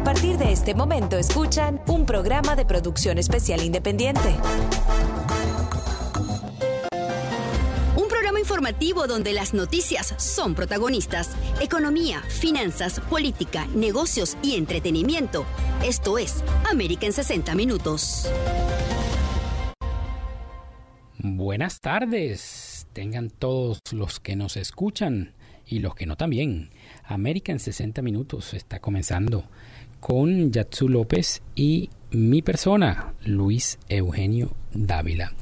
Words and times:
A 0.00 0.02
partir 0.02 0.38
de 0.38 0.50
este 0.50 0.74
momento 0.74 1.18
escuchan 1.18 1.78
un 1.86 2.06
programa 2.06 2.56
de 2.56 2.64
producción 2.64 3.18
especial 3.18 3.62
independiente. 3.62 4.34
Un 7.96 8.08
programa 8.08 8.40
informativo 8.40 9.06
donde 9.06 9.34
las 9.34 9.52
noticias 9.52 10.14
son 10.16 10.54
protagonistas. 10.54 11.36
Economía, 11.60 12.22
finanzas, 12.22 12.98
política, 13.10 13.66
negocios 13.74 14.38
y 14.42 14.56
entretenimiento. 14.56 15.44
Esto 15.84 16.16
es 16.16 16.42
América 16.70 17.04
en 17.04 17.12
60 17.12 17.54
Minutos. 17.54 18.26
Buenas 21.18 21.82
tardes, 21.82 22.86
tengan 22.94 23.28
todos 23.28 23.80
los 23.92 24.18
que 24.18 24.34
nos 24.34 24.56
escuchan 24.56 25.34
y 25.70 25.78
los 25.78 25.94
que 25.94 26.06
no 26.06 26.16
también. 26.16 26.70
América 27.04 27.52
en 27.52 27.60
60 27.60 28.02
minutos 28.02 28.54
está 28.54 28.80
comenzando 28.80 29.44
con 30.00 30.50
Yatsu 30.50 30.88
López 30.88 31.42
y 31.54 31.90
mi 32.10 32.42
persona, 32.42 33.12
Luis 33.24 33.78
Eugenio 33.88 34.50
Dávila. 34.72 35.32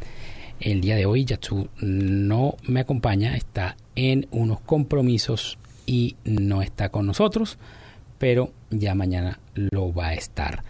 El 0.61 0.81
día 0.81 0.97
de 0.97 1.07
hoy 1.07 1.25
Yatsu 1.25 1.69
no 1.81 2.57
me 2.65 2.81
acompaña, 2.81 3.37
está 3.37 3.77
en 3.95 4.27
unos 4.33 4.61
compromisos 4.61 5.59
y 5.87 6.17
no 6.25 6.61
está 6.61 6.91
con 6.91 7.07
nosotros, 7.07 7.59
pero 8.19 8.53
ya 8.71 8.95
mañana 8.95 9.39
lo 9.55 9.95
va 9.95 10.09
a 10.09 10.15
estar. 10.15 10.65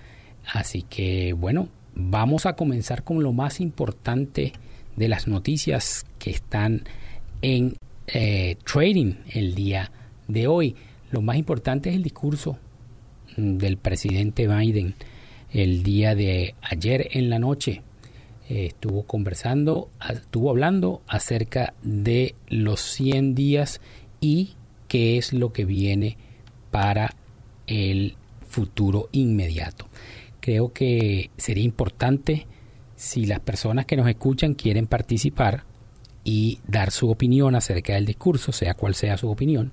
Así 0.53 0.83
que 0.83 1.33
bueno, 1.33 1.69
vamos 1.95 2.47
a 2.47 2.53
comenzar 2.53 3.03
con 3.03 3.23
lo 3.23 3.33
más 3.33 3.61
importante 3.61 4.53
de 4.97 5.09
las 5.09 5.27
noticias 5.27 6.05
que 6.19 6.31
están 6.31 6.85
en 7.41 7.77
eh, 8.07 8.57
trading 8.71 9.15
el 9.31 9.55
día 9.55 9.91
de 10.29 10.47
hoy. 10.47 10.77
Lo 11.11 11.23
más 11.23 11.37
importante 11.37 11.89
es 11.89 11.97
el 11.97 12.03
discurso 12.03 12.59
del 13.39 13.77
presidente 13.77 14.49
Biden 14.49 14.95
el 15.51 15.83
día 15.83 16.15
de 16.15 16.55
ayer 16.61 17.09
en 17.13 17.31
la 17.31 17.39
noche. 17.39 17.83
Eh, 18.49 18.67
estuvo 18.67 19.05
conversando, 19.05 19.89
estuvo 20.11 20.51
hablando 20.51 21.03
acerca 21.07 21.75
de 21.83 22.35
los 22.49 22.81
100 22.81 23.35
días 23.35 23.81
y 24.21 24.55
qué 24.89 25.19
es 25.19 25.33
lo 25.33 25.53
que 25.53 25.65
viene 25.65 26.17
para 26.71 27.15
el 27.67 28.17
futuro 28.49 29.09
inmediato. 29.13 29.89
Creo 30.41 30.73
que 30.73 31.31
sería 31.37 31.65
importante 31.65 32.47
si 32.97 33.27
las 33.27 33.41
personas 33.41 33.87
que 33.87 33.97
nos 33.97 34.09
escuchan 34.09 34.55
quieren 34.55 34.87
participar 34.87 35.65
y 36.25 36.59
dar 36.67 36.91
su 36.91 37.11
opinión 37.11 37.55
acerca 37.55 37.95
del 37.95 38.07
discurso, 38.07 38.53
sea 38.53 38.75
cual 38.75 38.95
sea 38.95 39.17
su 39.17 39.31
opinión, 39.31 39.73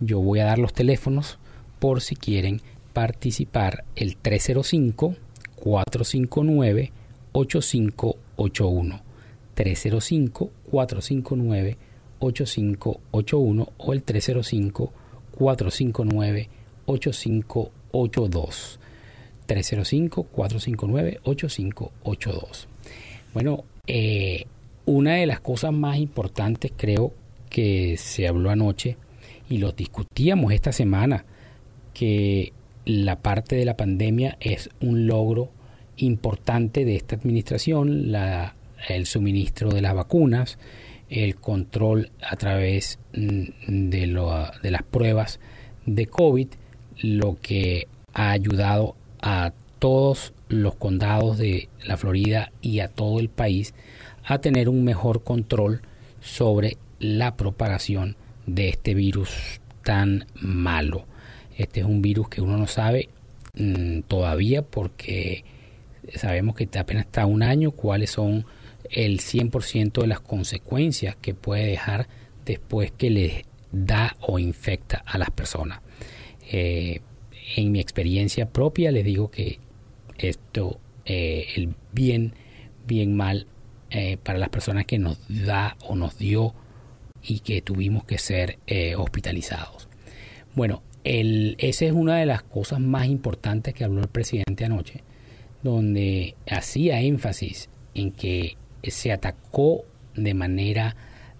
yo 0.00 0.20
voy 0.20 0.40
a 0.40 0.44
dar 0.44 0.58
los 0.58 0.72
teléfonos 0.72 1.38
por 1.78 2.00
si 2.00 2.16
quieren 2.16 2.60
participar 2.98 3.84
el 3.94 4.16
305 4.16 5.14
459 5.54 6.90
8581 7.30 9.02
305 9.54 10.50
459 10.68 11.76
8581 12.18 13.72
o 13.78 13.92
el 13.92 14.02
305 14.02 14.92
459 15.30 16.48
8582 16.86 18.80
305 19.46 20.22
459 20.24 21.20
8582 21.22 22.68
bueno 23.32 23.64
eh, 23.86 24.44
una 24.86 25.14
de 25.14 25.26
las 25.26 25.38
cosas 25.38 25.72
más 25.72 25.98
importantes 25.98 26.72
creo 26.76 27.14
que 27.48 27.96
se 27.96 28.26
habló 28.26 28.50
anoche 28.50 28.96
y 29.48 29.58
lo 29.58 29.70
discutíamos 29.70 30.52
esta 30.52 30.72
semana 30.72 31.24
que 31.94 32.52
la 32.88 33.16
parte 33.16 33.54
de 33.54 33.66
la 33.66 33.76
pandemia 33.76 34.38
es 34.40 34.70
un 34.80 35.06
logro 35.06 35.50
importante 35.98 36.86
de 36.86 36.96
esta 36.96 37.16
administración, 37.16 38.14
el 38.88 39.04
suministro 39.04 39.68
de 39.68 39.82
las 39.82 39.94
vacunas, 39.94 40.58
el 41.10 41.36
control 41.36 42.10
a 42.22 42.36
través 42.36 42.98
mm, 43.12 43.44
de, 43.90 44.50
de 44.62 44.70
las 44.70 44.82
pruebas 44.84 45.38
de 45.84 46.06
COVID, 46.06 46.48
lo 47.02 47.36
que 47.42 47.88
ha 48.14 48.30
ayudado 48.30 48.96
a 49.20 49.52
todos 49.78 50.32
los 50.48 50.74
condados 50.76 51.36
de 51.36 51.68
la 51.84 51.98
Florida 51.98 52.52
y 52.62 52.80
a 52.80 52.88
todo 52.88 53.20
el 53.20 53.28
país 53.28 53.74
a 54.24 54.38
tener 54.38 54.70
un 54.70 54.82
mejor 54.82 55.22
control 55.22 55.82
sobre 56.20 56.78
la 57.00 57.36
propagación 57.36 58.16
de 58.46 58.70
este 58.70 58.94
virus 58.94 59.60
tan 59.84 60.24
malo. 60.40 61.04
Este 61.58 61.80
es 61.80 61.86
un 61.86 62.00
virus 62.00 62.28
que 62.28 62.40
uno 62.40 62.56
no 62.56 62.66
sabe 62.66 63.10
mm, 63.54 64.02
todavía 64.02 64.62
porque 64.62 65.44
sabemos 66.14 66.54
que 66.54 66.68
apenas 66.78 67.04
está 67.04 67.26
un 67.26 67.42
año 67.42 67.72
cuáles 67.72 68.10
son 68.10 68.46
el 68.90 69.18
100% 69.18 70.00
de 70.00 70.06
las 70.06 70.20
consecuencias 70.20 71.16
que 71.16 71.34
puede 71.34 71.66
dejar 71.66 72.08
después 72.46 72.92
que 72.92 73.10
le 73.10 73.44
da 73.72 74.16
o 74.20 74.38
infecta 74.38 75.02
a 75.04 75.18
las 75.18 75.30
personas. 75.30 75.80
Eh, 76.50 77.00
en 77.56 77.72
mi 77.72 77.80
experiencia 77.80 78.48
propia 78.50 78.90
les 78.90 79.04
digo 79.04 79.30
que 79.30 79.58
esto, 80.16 80.78
eh, 81.04 81.46
el 81.56 81.74
bien, 81.92 82.34
bien 82.86 83.16
mal 83.16 83.46
eh, 83.90 84.16
para 84.22 84.38
las 84.38 84.48
personas 84.48 84.86
que 84.86 84.98
nos 84.98 85.18
da 85.28 85.76
o 85.86 85.96
nos 85.96 86.18
dio 86.18 86.54
y 87.22 87.40
que 87.40 87.60
tuvimos 87.62 88.04
que 88.04 88.16
ser 88.18 88.58
hospitalizados. 88.96 89.88
Bueno, 90.54 90.82
esa 91.08 91.86
es 91.86 91.92
una 91.92 92.16
de 92.16 92.26
las 92.26 92.42
cosas 92.42 92.80
más 92.80 93.06
importantes 93.06 93.72
que 93.72 93.84
habló 93.84 94.02
el 94.02 94.08
presidente 94.08 94.64
anoche, 94.64 95.02
donde 95.62 96.34
hacía 96.50 97.00
énfasis 97.00 97.70
en 97.94 98.12
que 98.12 98.56
se 98.82 99.10
atacó 99.10 99.84
de 100.14 100.34
manera 100.34 100.96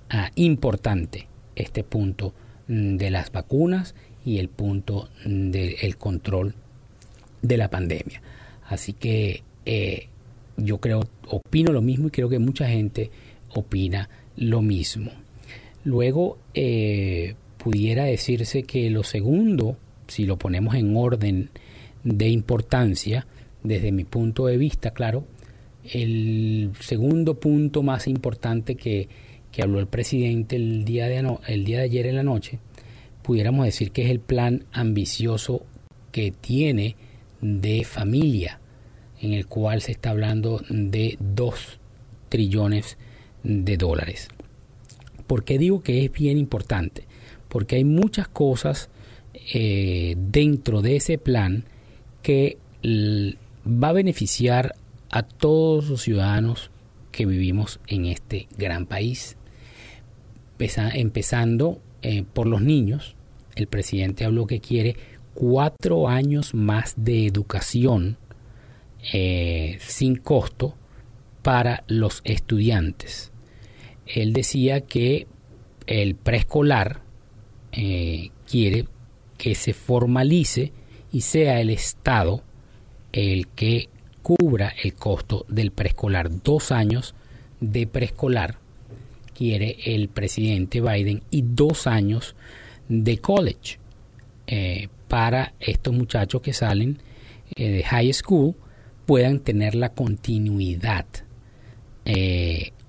ah, 0.09 0.31
importante 0.37 1.29
este 1.55 1.85
punto 1.85 2.33
mm, 2.69 2.97
de 2.97 3.11
las 3.11 3.31
vacunas 3.31 3.95
y 4.25 4.39
el 4.39 4.49
punto 4.49 5.11
mm, 5.27 5.51
del 5.51 5.97
control 5.99 6.55
de 7.43 7.57
la 7.57 7.69
pandemia. 7.69 8.23
Así 8.69 8.93
que 8.95 9.43
eh, 9.67 10.09
yo 10.57 10.79
creo, 10.79 11.03
opino 11.29 11.73
lo 11.73 11.83
mismo 11.83 12.09
y 12.09 12.11
creo 12.11 12.29
que 12.29 12.39
mucha 12.39 12.69
gente 12.69 13.11
opina 13.55 14.09
lo 14.37 14.63
mismo. 14.63 15.11
Luego, 15.85 16.39
eh, 16.55 17.35
pudiera 17.59 18.05
decirse 18.05 18.63
que 18.63 18.89
lo 18.91 19.03
segundo, 19.03 19.77
si 20.07 20.25
lo 20.25 20.39
ponemos 20.39 20.75
en 20.75 20.97
orden 20.97 21.51
de 22.05 22.29
importancia, 22.29 23.27
desde 23.63 23.93
mi 23.93 24.05
punto 24.05 24.47
de 24.47 24.57
vista, 24.57 24.93
claro, 24.93 25.25
el 25.85 26.71
segundo 26.81 27.39
punto 27.39 27.83
más 27.83 28.07
importante 28.07 28.77
que, 28.77 29.09
que 29.53 29.63
habló 29.63 29.81
el 29.81 29.87
presidente 29.87 30.57
el 30.57 30.85
día, 30.85 31.07
de 31.07 31.19
el 31.49 31.65
día 31.65 31.79
de 31.79 31.85
ayer 31.85 32.07
en 32.07 32.17
la 32.17 32.23
noche, 32.23 32.59
pudiéramos 33.23 33.67
decir 33.67 33.91
que 33.91 34.05
es 34.05 34.11
el 34.11 34.21
plan 34.21 34.65
ambicioso 34.73 35.67
que 36.13 36.31
tiene 36.31 36.97
de 37.41 37.85
familia, 37.85 38.61
en 39.21 39.33
el 39.33 39.47
cual 39.47 39.83
se 39.83 39.93
está 39.93 40.11
hablando 40.11 40.63
de 40.69 41.17
2 41.21 41.81
trillones 42.29 42.97
de 43.43 43.77
dólares. 43.77 44.29
¿Por 45.27 45.45
qué 45.45 45.59
digo 45.59 45.83
que 45.83 46.05
es 46.05 46.13
bien 46.13 46.39
importante? 46.39 47.08
Porque 47.49 47.77
hay 47.77 47.85
muchas 47.85 48.29
cosas 48.29 48.91
eh, 49.35 50.15
dentro 50.19 50.83
de 50.83 50.97
ese 50.97 51.19
plan 51.19 51.65
que 52.23 52.59
va 52.85 53.89
a 53.89 53.93
beneficiar 53.93 54.75
a 55.11 55.23
todos 55.23 55.89
los 55.89 56.03
ciudadanos 56.03 56.71
que 57.13 57.27
vivimos 57.27 57.81
en 57.87 58.07
este 58.07 58.49
gran 58.57 58.87
país. 58.87 59.37
Empezando 60.59 61.81
eh, 62.03 62.25
por 62.33 62.47
los 62.47 62.61
niños, 62.61 63.15
el 63.55 63.69
presidente 63.69 64.25
habló 64.25 64.47
que 64.47 64.61
quiere 64.61 64.97
cuatro 65.35 66.09
años 66.09 66.53
más 66.53 66.95
de 66.97 67.27
educación 67.27 68.19
eh, 69.13 69.79
sin 69.81 70.17
costo 70.17 70.75
para 71.43 71.85
los 71.87 72.21
estudiantes. 72.25 73.33
Él 74.07 74.33
decía 74.33 74.81
que 74.81 75.27
el 75.87 76.17
preescolar 76.17 77.03
eh, 77.81 78.31
quiere 78.51 78.87
que 79.37 79.55
se 79.55 79.73
formalice 79.73 80.73
y 81.13 81.21
sea 81.21 81.61
el 81.61 81.71
Estado 81.71 82.43
el 83.13 83.47
que 83.47 83.89
cubra 84.21 84.75
el 84.83 84.95
costo 84.95 85.47
del 85.49 85.71
preescolar. 85.71 86.43
Dos 86.43 86.73
años 86.73 87.15
de 87.61 87.87
preescolar 87.87 88.59
quiere 89.33 89.77
el 89.85 90.09
presidente 90.09 90.81
Biden 90.81 91.23
y 91.31 91.43
dos 91.43 91.87
años 91.87 92.35
de 92.89 93.19
college 93.19 93.79
eh, 94.49 94.89
para 95.07 95.55
estos 95.61 95.95
muchachos 95.95 96.43
que 96.43 96.53
salen 96.53 96.99
eh, 97.55 97.71
de 97.71 97.85
high 97.85 98.13
school 98.13 98.57
puedan 99.07 99.39
tener 99.39 99.77
la 99.77 99.91
continuidad 99.91 101.07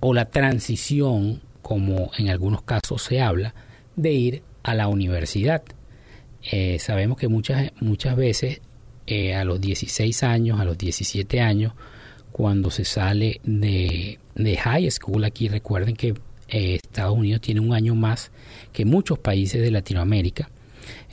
o 0.00 0.14
la 0.14 0.24
transición, 0.24 1.42
como 1.60 2.10
en 2.16 2.30
algunos 2.30 2.62
casos 2.62 3.02
se 3.02 3.20
habla, 3.20 3.54
de 3.94 4.12
ir 4.12 4.42
a 4.62 4.74
la 4.74 4.88
universidad. 4.88 5.62
Eh, 6.50 6.78
sabemos 6.78 7.18
que 7.18 7.28
muchas, 7.28 7.72
muchas 7.80 8.16
veces 8.16 8.60
eh, 9.06 9.34
a 9.34 9.44
los 9.44 9.60
16 9.60 10.22
años, 10.22 10.60
a 10.60 10.64
los 10.64 10.78
17 10.78 11.40
años, 11.40 11.72
cuando 12.32 12.70
se 12.70 12.84
sale 12.84 13.40
de, 13.44 14.18
high 14.56 14.90
school, 14.90 15.24
aquí 15.24 15.48
recuerden 15.48 15.96
que 15.96 16.14
eh, 16.48 16.76
Estados 16.76 17.16
Unidos 17.16 17.40
tiene 17.40 17.60
un 17.60 17.74
año 17.74 17.94
más 17.94 18.30
que 18.72 18.84
muchos 18.84 19.18
países 19.18 19.60
de 19.60 19.70
Latinoamérica. 19.70 20.50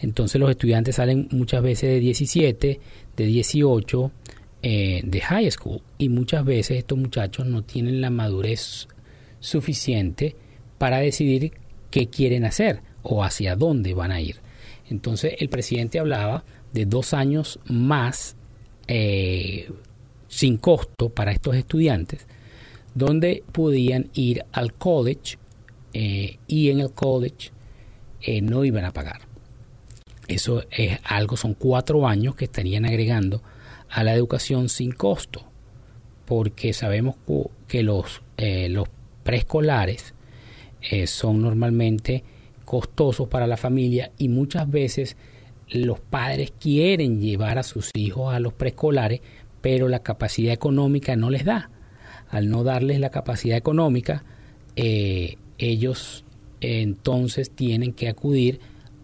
Entonces 0.02 0.40
los 0.40 0.50
estudiantes 0.50 0.96
salen 0.96 1.28
muchas 1.32 1.62
veces 1.64 1.90
de 1.90 2.00
17, 2.00 2.80
de 3.16 3.26
18, 3.26 4.12
eh, 4.62 5.02
de 5.04 5.22
high 5.22 5.50
school. 5.52 5.82
Y 5.98 6.10
muchas 6.10 6.46
veces 6.46 6.78
estos 6.78 6.98
muchachos 6.98 7.46
no 7.46 7.64
tienen 7.64 8.02
la 8.02 8.10
madurez 8.10 8.88
suficiente 9.40 10.36
para 10.78 11.00
decidir 11.00 11.52
qué 11.90 12.08
quieren 12.08 12.46
hacer 12.46 12.82
o 13.09 13.24
hacia 13.24 13.56
dónde 13.56 13.94
van 13.94 14.12
a 14.12 14.19
ir. 14.19 14.38
Entonces 14.89 15.36
el 15.39 15.50
presidente 15.50 16.00
hablaba 16.00 16.44
de 16.74 16.86
dos 16.86 17.13
años 17.13 17.59
más 17.65 18.36
eh, 18.88 19.71
sin 20.27 20.57
costo 20.57 21.09
para 21.09 21.31
estos 21.31 21.56
estudiantes, 21.56 22.27
donde 22.94 23.44
podían 23.54 24.09
ir 24.13 24.45
al 24.51 24.74
college 24.74 25.38
eh, 25.94 26.38
y 26.48 26.69
en 26.69 26.81
el 26.81 26.92
college 26.92 27.51
eh, 28.21 28.42
no 28.42 28.65
iban 28.65 28.83
a 28.83 28.92
pagar. 28.92 29.21
Eso 30.27 30.65
es 30.69 31.00
algo, 31.06 31.38
son 31.38 31.54
cuatro 31.54 32.06
años 32.06 32.36
que 32.36 32.45
estarían 32.45 32.86
agregando 32.86 33.42
a 33.89 34.04
la 34.04 34.13
educación 34.13 34.68
sin 34.68 34.92
costo, 34.92 35.45
porque 36.25 36.74
sabemos 36.74 37.15
que 37.69 37.83
los, 37.83 38.21
los 38.38 38.89
preescolares 39.24 40.13
son 41.06 41.42
normalmente 41.42 42.25
costosos 42.68 43.30
para 43.30 43.48
la 43.48 43.56
familia 43.56 44.12
y 44.18 44.28
muchas 44.28 44.69
veces 44.69 45.16
los 45.69 46.02
padres 46.02 46.52
quieren 46.60 47.22
llevar 47.22 47.58
a 47.58 47.64
sus 47.64 47.92
hijos 47.96 48.34
a 48.34 48.42
los 48.42 48.52
preescolares, 48.52 49.22
pero 49.62 49.88
la 49.88 50.04
capacidad 50.04 50.54
económica 50.54 51.16
no 51.16 51.30
les 51.30 51.46
da. 51.46 51.69
Al 52.30 52.50
no 52.50 52.66
darles 52.66 53.00
la 53.00 53.10
capacidad 53.10 53.56
económica, 53.56 54.25
eh, 54.75 55.38
ellos 55.58 56.25
entonces 56.60 57.52
tienen 57.52 57.94
que 57.94 58.10
acudir 58.10 58.60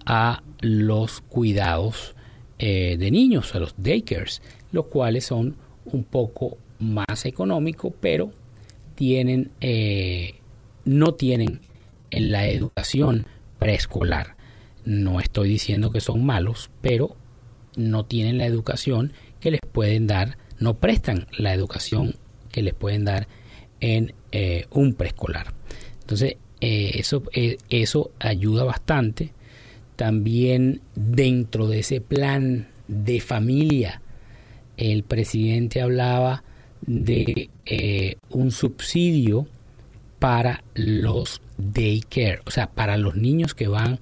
a 0.05 0.43
los 0.59 1.21
cuidados 1.21 2.15
eh, 2.59 2.97
de 2.99 3.11
niños, 3.11 3.55
a 3.55 3.59
los 3.59 3.75
daycares, 3.77 4.41
los 4.73 4.87
cuales 4.87 5.23
son 5.23 5.55
un 5.85 6.03
poco 6.03 6.57
más 6.79 7.25
económicos, 7.25 7.93
pero 8.01 8.31
tienen, 8.95 9.51
eh, 9.61 10.35
no 10.83 11.13
tienen 11.13 11.61
la 12.11 12.49
educación 12.49 13.25
preescolar. 13.63 14.35
No 14.83 15.21
estoy 15.21 15.47
diciendo 15.47 15.89
que 15.89 16.01
son 16.01 16.25
malos, 16.25 16.69
pero 16.81 17.15
no 17.77 18.03
tienen 18.03 18.37
la 18.37 18.45
educación 18.45 19.13
que 19.39 19.51
les 19.51 19.61
pueden 19.71 20.05
dar, 20.05 20.37
no 20.59 20.73
prestan 20.73 21.27
la 21.37 21.53
educación 21.53 22.15
que 22.51 22.61
les 22.61 22.73
pueden 22.73 23.05
dar 23.05 23.29
en 23.79 24.13
eh, 24.33 24.65
un 24.69 24.95
preescolar. 24.95 25.53
Entonces, 26.01 26.35
eh, 26.59 26.91
eso, 26.95 27.23
eh, 27.31 27.57
eso 27.69 28.11
ayuda 28.19 28.65
bastante. 28.65 29.31
También 29.95 30.81
dentro 30.95 31.69
de 31.69 31.79
ese 31.79 32.01
plan 32.01 32.67
de 32.89 33.21
familia, 33.21 34.01
el 34.75 35.03
presidente 35.03 35.81
hablaba 35.81 36.43
de 36.81 37.49
un 38.29 38.51
subsidio 38.51 39.47
para 40.19 40.65
los 40.73 41.39
daycare, 41.57 42.41
o 42.45 42.51
sea, 42.51 42.69
para 42.71 42.97
los 42.97 43.15
niños 43.15 43.53
que 43.53 43.67
van 43.67 43.99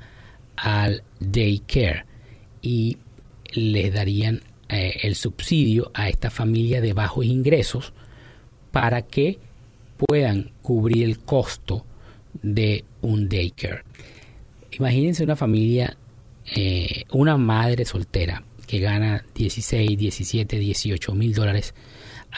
al 0.55 1.03
daycare 1.19 2.05
y 2.61 2.97
les 3.53 3.93
darían 3.93 4.41
eh, 4.69 4.99
el 5.03 5.15
subsidio 5.15 5.91
a 5.93 6.09
esta 6.09 6.29
familia 6.29 6.81
de 6.81 6.93
bajos 6.93 7.25
ingresos 7.25 7.93
para 8.71 9.01
que 9.01 9.39
puedan 9.97 10.51
cubrir 10.61 11.03
el 11.03 11.19
costo 11.19 11.85
de 12.41 12.85
un 13.01 13.27
daycare. 13.27 13.83
Imagínense 14.71 15.23
una 15.23 15.35
familia, 15.35 15.97
eh, 16.55 17.03
una 17.11 17.37
madre 17.37 17.85
soltera 17.85 18.43
que 18.65 18.79
gana 18.79 19.25
16, 19.35 19.97
17, 19.97 20.57
18 20.57 21.13
mil 21.13 21.33
dólares 21.33 21.73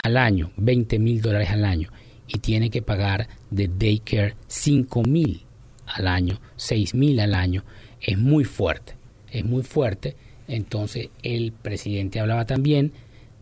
al 0.02 0.18
año, 0.18 0.52
20 0.58 0.98
mil 0.98 1.22
dólares 1.22 1.52
al 1.52 1.66
año 1.66 1.92
y 2.28 2.40
tiene 2.40 2.70
que 2.70 2.82
pagar 2.82 3.28
de 3.50 3.68
daycare 3.68 4.36
5 4.48 5.04
mil 5.04 5.46
al 5.86 6.08
año, 6.08 6.40
6 6.56 6.96
mil 6.96 7.20
al 7.20 7.36
año, 7.36 7.64
es 8.02 8.18
muy 8.18 8.44
fuerte, 8.44 8.96
es 9.32 9.46
muy 9.46 9.64
fuerte. 9.64 10.16
Entonces 10.48 11.10
el 11.22 11.52
presidente 11.52 12.20
hablaba 12.20 12.46
también 12.46 12.92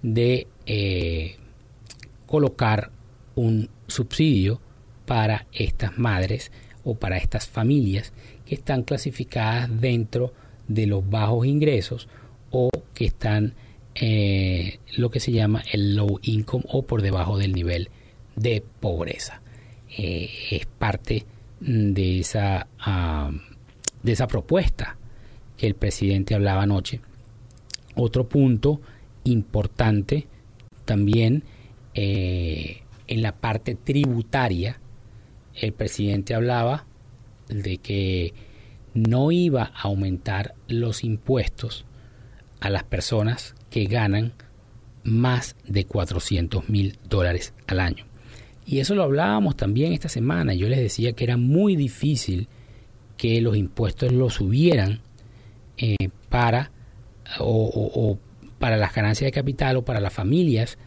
de 0.02 0.48
eh, 0.66 1.36
colocar 2.26 2.92
un 3.36 3.70
subsidio 3.88 4.62
para 5.06 5.48
estas 5.52 5.98
madres 5.98 6.52
o 6.84 6.96
para 6.96 7.18
estas 7.18 7.48
familias 7.48 8.14
que 8.46 8.56
están 8.56 8.84
clasificadas 8.84 9.70
dentro 9.82 10.34
de 10.68 10.88
los 10.88 11.08
bajos 11.10 11.46
ingresos 11.46 12.08
o 12.50 12.70
que 12.94 13.06
están 13.06 13.54
eh, 13.96 14.80
lo 14.96 15.12
que 15.12 15.20
se 15.20 15.32
llama 15.32 15.64
el 15.72 15.96
low 15.96 16.20
income 16.22 16.64
o 16.70 16.84
por 16.84 17.02
debajo 17.02 17.38
del 17.38 17.54
nivel 17.54 17.90
de 18.42 18.64
pobreza. 18.80 19.42
Eh, 19.98 20.30
es 20.52 20.66
parte 20.66 21.26
de 21.60 22.20
esa, 22.20 22.68
de 24.02 24.12
esa 24.12 24.28
propuesta 24.28 24.98
que 25.58 25.68
el 25.68 25.76
presidente 25.76 26.34
hablaba 26.34 26.64
anoche. 26.64 27.02
Otro 27.96 28.28
punto 28.28 28.82
importante 29.24 30.28
también 30.86 31.44
eh, 31.94 32.82
en 33.08 33.22
la 33.22 33.34
parte 33.34 33.76
tributaria, 33.76 34.80
el 35.54 35.74
presidente 35.74 36.34
hablaba 36.34 36.86
de 37.48 37.78
que 37.78 38.34
no 38.94 39.32
iba 39.32 39.64
a 39.64 39.82
aumentar 39.84 40.56
los 40.68 41.04
impuestos 41.04 41.86
a 42.60 42.70
las 42.70 42.84
personas 42.84 43.56
que 43.70 43.86
ganan 43.86 44.34
más 45.04 45.56
de 45.68 45.86
400 45.86 46.70
mil 46.70 46.98
dólares 47.08 47.54
al 47.68 47.80
año. 47.80 48.11
Y 48.72 48.80
eso 48.80 48.96
lo 48.96 49.04
hablábamos 49.04 49.58
también 49.58 49.92
esta 49.92 50.08
semana. 50.08 50.54
Yo 50.54 50.70
les 50.70 50.80
decía 50.80 51.12
que 51.12 51.26
era 51.26 51.36
muy 51.36 51.76
difícil 51.76 52.48
que 53.18 53.42
los 53.42 53.58
impuestos 53.58 54.14
los 54.14 54.36
subieran 54.36 55.02
eh, 55.76 55.98
para 56.30 56.72
o, 57.40 58.18
para 58.60 58.78
las 58.78 58.96
ganancias 58.96 59.28
de 59.28 59.34
capital 59.34 59.76
o 59.76 59.84
para 59.84 60.00
las 60.00 60.14
familias 60.14 60.78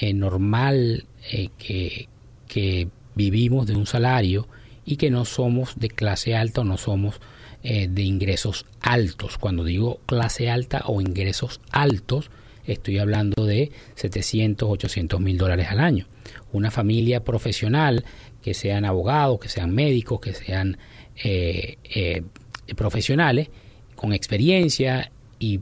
eh, 0.00 0.14
normal 0.14 1.04
eh, 1.30 1.50
que, 1.58 2.08
que, 2.48 2.88
vivimos 3.14 3.66
de 3.66 3.74
un 3.76 3.84
salario 3.84 4.48
y 4.86 4.96
que 4.96 5.10
no 5.10 5.26
somos 5.26 5.78
de 5.78 5.88
clase 5.88 6.34
alta 6.34 6.60
o 6.62 6.64
no 6.64 6.78
somos 6.78 7.20
de 7.62 8.02
ingresos 8.02 8.64
altos. 8.80 9.36
Cuando 9.36 9.64
digo 9.64 10.00
clase 10.06 10.48
alta 10.48 10.84
o 10.86 11.00
ingresos 11.00 11.60
altos, 11.72 12.30
estoy 12.72 12.98
hablando 12.98 13.44
de 13.44 13.72
700, 13.94 14.68
800 14.68 15.20
mil 15.20 15.38
dólares 15.38 15.68
al 15.70 15.80
año 15.80 16.06
una 16.52 16.70
familia 16.70 17.24
profesional, 17.24 18.04
que 18.42 18.54
sean 18.54 18.84
abogados, 18.84 19.38
que 19.40 19.48
sean 19.48 19.74
médicos, 19.74 20.20
que 20.20 20.32
sean 20.32 20.78
eh, 21.22 21.78
eh, 21.84 22.22
profesionales, 22.76 23.48
con 23.94 24.12
experiencia 24.12 25.10
y, 25.38 25.60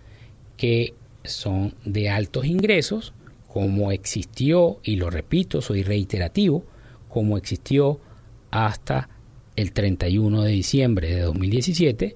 que 0.64 0.96
son 1.26 1.76
de 1.84 2.10
altos 2.10 2.46
ingresos, 2.46 3.14
como 3.50 3.92
existió, 3.92 4.80
y 4.82 4.96
lo 4.96 5.10
repito, 5.10 5.62
soy 5.62 5.84
reiterativo, 5.84 6.64
como 7.10 7.38
existió 7.38 8.00
hasta 8.50 9.10
el 9.58 9.74
31 9.74 10.44
de 10.44 10.52
diciembre 10.52 11.14
de 11.14 11.24
2017, 11.24 12.16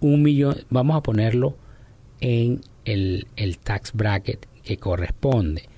un 0.00 0.22
millón, 0.22 0.56
vamos 0.70 0.96
a 0.96 1.02
ponerlo 1.02 1.56
en 2.20 2.60
el, 2.84 3.26
tax 3.62 3.92
bracket 3.92 4.46
que 4.62 4.76
corresponde. 4.76 5.68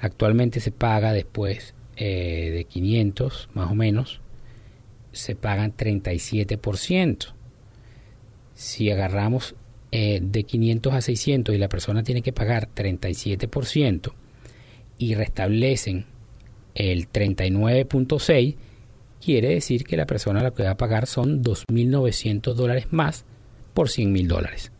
Actualmente 0.00 0.60
se 0.60 0.70
paga 0.70 1.12
después 1.12 1.74
eh, 1.96 2.50
de 2.52 2.64
500 2.64 3.50
más 3.54 3.70
o 3.70 3.74
menos, 3.74 4.20
se 5.18 5.34
pagan 5.34 5.76
37%. 5.76 7.34
Si 8.54 8.90
agarramos 8.90 9.54
eh, 9.90 10.20
de 10.22 10.44
500 10.44 10.94
a 10.94 11.00
600 11.00 11.54
y 11.54 11.58
la 11.58 11.68
persona 11.68 12.02
tiene 12.02 12.22
que 12.22 12.32
pagar 12.32 12.68
37% 12.74 14.12
y 14.98 15.14
restablecen 15.14 16.06
el 16.74 17.10
39.6, 17.10 18.56
quiere 19.24 19.48
decir 19.48 19.84
que 19.84 19.96
la 19.96 20.06
persona 20.06 20.42
lo 20.42 20.54
que 20.54 20.64
va 20.64 20.70
a 20.70 20.76
pagar 20.76 21.06
son 21.06 21.42
2.900 21.42 22.54
dólares 22.54 22.86
más 22.90 23.24
por 23.74 23.88
100.000 23.88 24.26
dólares. 24.26 24.72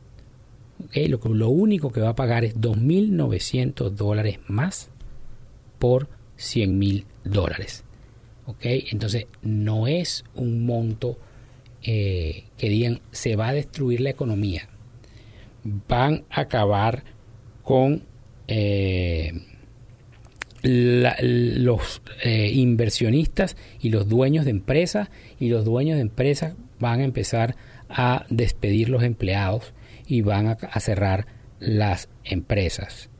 Lo, 0.94 1.18
lo 1.34 1.48
único 1.48 1.90
que 1.90 2.00
va 2.00 2.10
a 2.10 2.16
pagar 2.16 2.44
es 2.44 2.56
2.900 2.56 3.90
dólares 3.90 4.38
más 4.46 4.90
por 5.78 6.08
100.000 6.36 7.04
dólares. 7.24 7.84
Entonces 8.62 9.26
no 9.42 9.86
es 9.86 10.24
un 10.34 10.64
monto 10.64 11.18
eh, 11.82 12.44
que 12.56 12.68
digan 12.68 13.00
se 13.12 13.36
va 13.36 13.48
a 13.48 13.52
destruir 13.52 14.00
la 14.00 14.10
economía. 14.10 14.68
Van 15.64 16.24
a 16.30 16.42
acabar 16.42 17.04
con 17.62 18.02
eh, 18.46 19.32
los 20.62 22.02
eh, 22.24 22.50
inversionistas 22.52 23.56
y 23.80 23.90
los 23.90 24.08
dueños 24.08 24.44
de 24.44 24.50
empresas 24.50 25.10
y 25.38 25.48
los 25.48 25.64
dueños 25.64 25.96
de 25.96 26.02
empresas 26.02 26.54
van 26.80 27.00
a 27.00 27.04
empezar 27.04 27.56
a 27.88 28.26
despedir 28.28 28.88
los 28.88 29.02
empleados 29.02 29.72
y 30.06 30.22
van 30.22 30.46
a, 30.46 30.80
cerrar 30.80 31.26
las 31.60 32.08
empresas. 32.24 33.10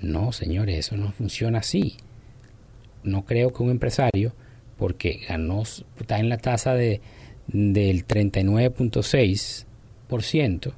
No, 0.00 0.32
señores, 0.32 0.78
eso 0.78 0.96
no 0.96 1.12
funciona 1.12 1.58
así. 1.58 1.96
No 3.02 3.24
creo 3.24 3.52
que 3.52 3.62
un 3.62 3.70
empresario, 3.70 4.34
porque 4.78 5.20
ganó, 5.28 5.62
está 5.98 6.18
en 6.18 6.28
la 6.28 6.38
tasa 6.38 6.74
de, 6.74 7.00
del 7.48 8.06
39.6%, 8.06 10.72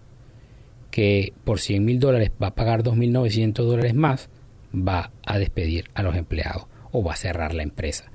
que 0.91 1.33
por 1.45 1.61
100 1.61 1.85
mil 1.85 2.01
dólares 2.01 2.31
va 2.43 2.47
a 2.49 2.55
pagar 2.55 2.83
2.900 2.83 3.65
dólares 3.65 3.95
más, 3.95 4.31
va 4.75 5.13
a 5.25 5.39
despedir 5.39 5.85
a 5.95 6.03
los 6.03 6.17
empleados 6.17 6.67
o 6.93 7.05
va 7.05 7.13
a 7.13 7.17
cerrar 7.17 7.55
la 7.55 7.63
empresa. 7.63 8.11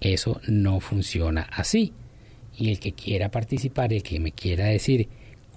Eso 0.00 0.40
no 0.48 0.80
funciona 0.80 1.42
así. 1.52 1.92
Y 2.56 2.70
el 2.70 2.80
que 2.80 2.92
quiera 2.92 3.30
participar, 3.30 3.92
el 3.92 4.02
que 4.02 4.18
me 4.18 4.32
quiera 4.32 4.64
decir 4.66 5.08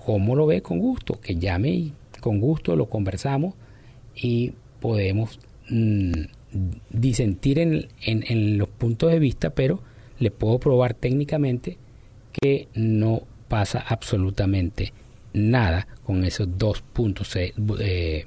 cómo 0.05 0.35
lo 0.35 0.45
ve 0.45 0.61
con 0.61 0.77
gusto, 0.79 1.19
que 1.19 1.35
llame 1.35 1.69
y 1.69 1.93
con 2.19 2.39
gusto 2.39 2.75
lo 2.75 2.89
conversamos 2.89 3.55
y 4.15 4.53
podemos 4.79 5.39
mm, 5.69 6.11
disentir 6.91 7.59
en, 7.59 7.87
en, 8.01 8.57
los 8.57 8.69
puntos 8.83 9.11
de 9.11 9.19
vista, 9.19 9.51
pero 9.51 9.79
le 10.19 10.29
puedo 10.29 10.59
probar 10.59 10.93
técnicamente 10.93 11.77
que 12.33 12.67
no 12.73 13.21
pasa 13.47 13.79
absolutamente 13.79 14.91
nada 15.31 15.87
con 16.03 16.25
esos 16.25 16.49
2.6 16.49 17.79
eh, 17.79 18.25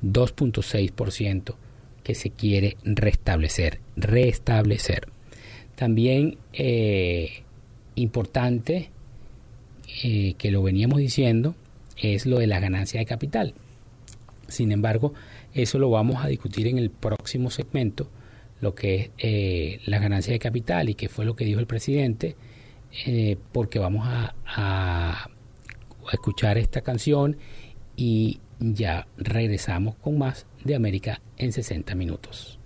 2.6% 0.00 1.56
que 2.04 2.14
se 2.14 2.30
quiere 2.30 2.76
restablecer, 2.84 3.80
restablecer. 3.96 5.08
También 5.74 6.38
eh, 6.52 7.42
importante 7.96 8.90
eh, 10.04 10.34
que 10.38 10.52
lo 10.52 10.62
veníamos 10.62 11.00
diciendo 11.00 11.56
es 11.96 12.24
lo 12.24 12.38
de 12.38 12.46
la 12.46 12.60
ganancia 12.60 13.00
de 13.00 13.06
capital. 13.06 13.52
Sin 14.46 14.70
embargo, 14.70 15.12
eso 15.54 15.80
lo 15.80 15.90
vamos 15.90 16.24
a 16.24 16.28
discutir 16.28 16.68
en 16.68 16.78
el 16.78 16.90
próximo 16.90 17.50
segmento, 17.50 18.08
lo 18.60 18.74
que 18.74 18.94
es 18.96 19.10
eh, 19.18 19.80
la 19.86 19.98
ganancia 19.98 20.32
de 20.32 20.38
capital 20.38 20.88
y 20.88 20.94
qué 20.94 21.08
fue 21.08 21.24
lo 21.24 21.36
que 21.36 21.44
dijo 21.44 21.60
el 21.60 21.66
presidente, 21.66 22.36
porque 23.52 23.78
vamos 23.78 24.06
a, 24.08 24.34
a, 24.46 25.30
escuchar 26.12 26.56
esta 26.56 26.80
canción 26.80 27.36
y 27.96 28.40
ya 28.58 29.06
regresamos 29.18 29.94
con 29.96 30.18
más 30.18 30.46
de 30.64 30.74
América 30.74 31.20
en 31.36 31.52
60 31.52 31.94
minutos. 31.94 32.57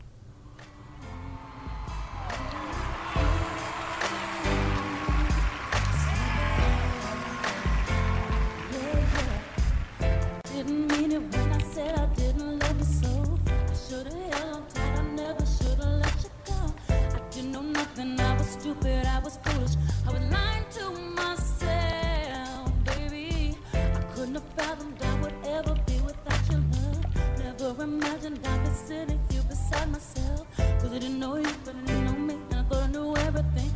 and 28.25 28.47
I'd 28.47 28.63
be 28.63 28.71
silly 28.71 29.19
if 29.31 29.49
beside 29.49 29.91
myself. 29.91 30.47
Cause 30.57 30.93
I 30.93 30.99
didn't 30.99 31.19
know 31.19 31.37
you, 31.37 31.49
but 31.65 31.75
I 31.75 31.81
didn't 31.81 32.05
know 32.05 32.13
me, 32.13 32.35
and 32.35 32.55
I 32.55 32.63
thought 32.63 32.83
I 32.85 32.87
knew 32.87 33.17
everything. 33.17 33.72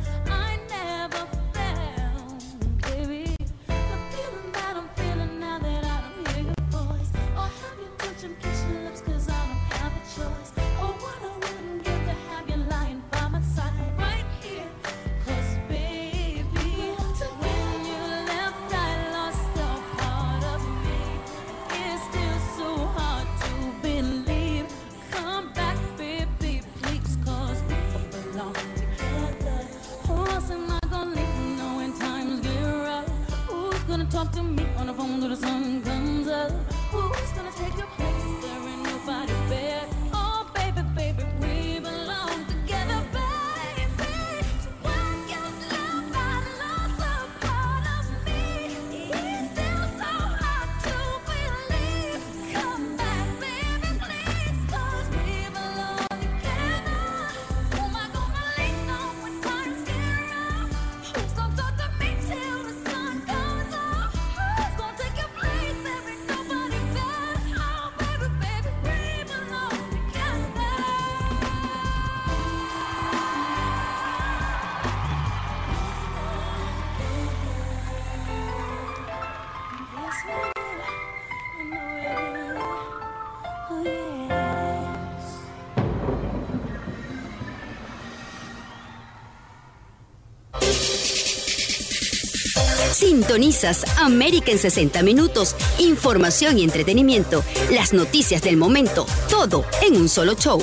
Sintonizas 93.17 93.83
América 93.97 94.51
en 94.51 94.59
60 94.59 95.01
minutos, 95.01 95.55
información 95.79 96.59
y 96.59 96.63
entretenimiento, 96.63 97.43
las 97.71 97.91
noticias 97.91 98.43
del 98.43 98.57
momento, 98.57 99.07
todo 99.27 99.65
en 99.81 99.95
un 99.95 100.07
solo 100.07 100.35
show. 100.35 100.61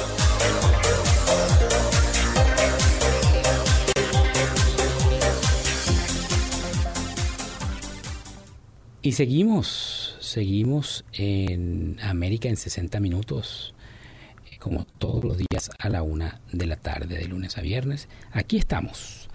Y 9.02 9.10
seguimos, 9.10 10.16
seguimos 10.20 11.04
en 11.12 11.98
América 12.04 12.48
en 12.48 12.56
60 12.56 13.00
minutos, 13.00 13.74
eh, 14.48 14.58
como 14.60 14.84
todos 14.98 15.24
los 15.24 15.38
días 15.38 15.72
a 15.76 15.88
la 15.88 16.04
una 16.04 16.40
de 16.52 16.66
la 16.66 16.76
tarde, 16.76 17.18
de 17.18 17.26
lunes 17.26 17.58
a 17.58 17.62
viernes. 17.62 18.08
Aquí 18.30 18.58
estamos. 18.58 19.28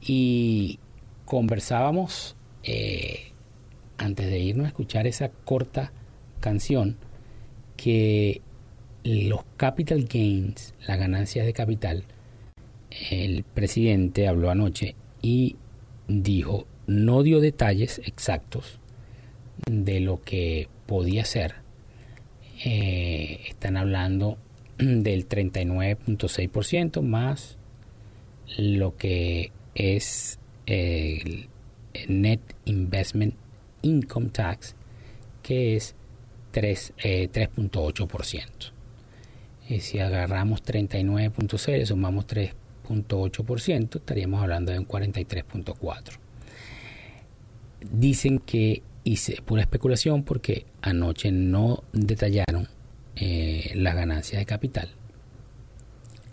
Y 0.00 0.78
conversábamos 1.26 2.34
eh, 2.64 3.32
antes 3.98 4.26
de 4.26 4.38
irnos 4.38 4.66
a 4.66 4.68
escuchar 4.68 5.06
esa 5.06 5.30
corta 5.30 5.92
canción 6.40 6.96
que 7.76 8.40
los 9.04 9.44
capital 9.56 10.04
gains, 10.04 10.74
las 10.86 10.98
ganancias 10.98 11.46
de 11.46 11.52
capital, 11.52 12.04
el 13.10 13.44
presidente 13.44 14.28
habló 14.28 14.50
anoche 14.50 14.94
y 15.22 15.56
dijo, 16.08 16.66
no 16.86 17.22
dio 17.22 17.40
detalles 17.40 18.00
exactos 18.04 18.78
de 19.66 20.00
lo 20.00 20.22
que 20.22 20.68
podía 20.86 21.24
ser. 21.24 21.54
Eh, 22.64 23.40
están 23.48 23.76
hablando 23.76 24.38
del 24.78 25.28
39.6% 25.28 27.02
más 27.02 27.56
lo 28.58 28.96
que 28.96 29.50
es 29.74 30.38
el 30.66 31.48
Net 32.08 32.40
Investment 32.64 33.34
Income 33.82 34.30
Tax, 34.30 34.74
que 35.42 35.76
es 35.76 35.94
3.8%. 36.52 38.38
Eh, 39.68 39.74
y 39.74 39.80
si 39.80 39.98
agarramos 39.98 40.62
39.6, 40.64 41.86
sumamos 41.86 42.26
3.8%, 42.26 43.96
estaríamos 43.96 44.42
hablando 44.42 44.72
de 44.72 44.78
un 44.78 44.86
43.4%. 44.86 46.18
Dicen 47.90 48.38
que 48.38 48.82
hice 49.04 49.40
pura 49.42 49.62
especulación 49.62 50.22
porque 50.22 50.66
anoche 50.82 51.32
no 51.32 51.82
detallaron 51.92 52.68
eh, 53.16 53.72
las 53.74 53.94
ganancias 53.94 54.40
de 54.40 54.46
capital. 54.46 54.90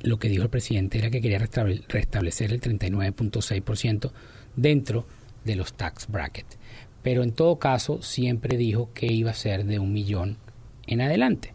Lo 0.02 0.18
que 0.18 0.30
dijo 0.30 0.44
el 0.44 0.50
presidente 0.50 0.98
era 0.98 1.10
que 1.10 1.22
quería 1.22 1.40
restablecer 1.40 2.54
el 2.54 2.62
39.6% 2.62 4.12
dentro 4.56 5.06
de 5.44 5.56
los 5.56 5.74
tax 5.74 6.08
brackets. 6.08 6.58
Pero 7.02 7.24
en 7.24 7.32
todo 7.32 7.60
caso 7.60 8.02
siempre 8.02 8.58
dijo 8.58 8.92
que 8.94 9.08
iba 9.08 9.32
a 9.32 9.36
ser 9.36 9.66
de 9.66 9.80
un 9.80 9.94
millón 9.94 10.38
en 10.88 11.02
adelante. 11.02 11.54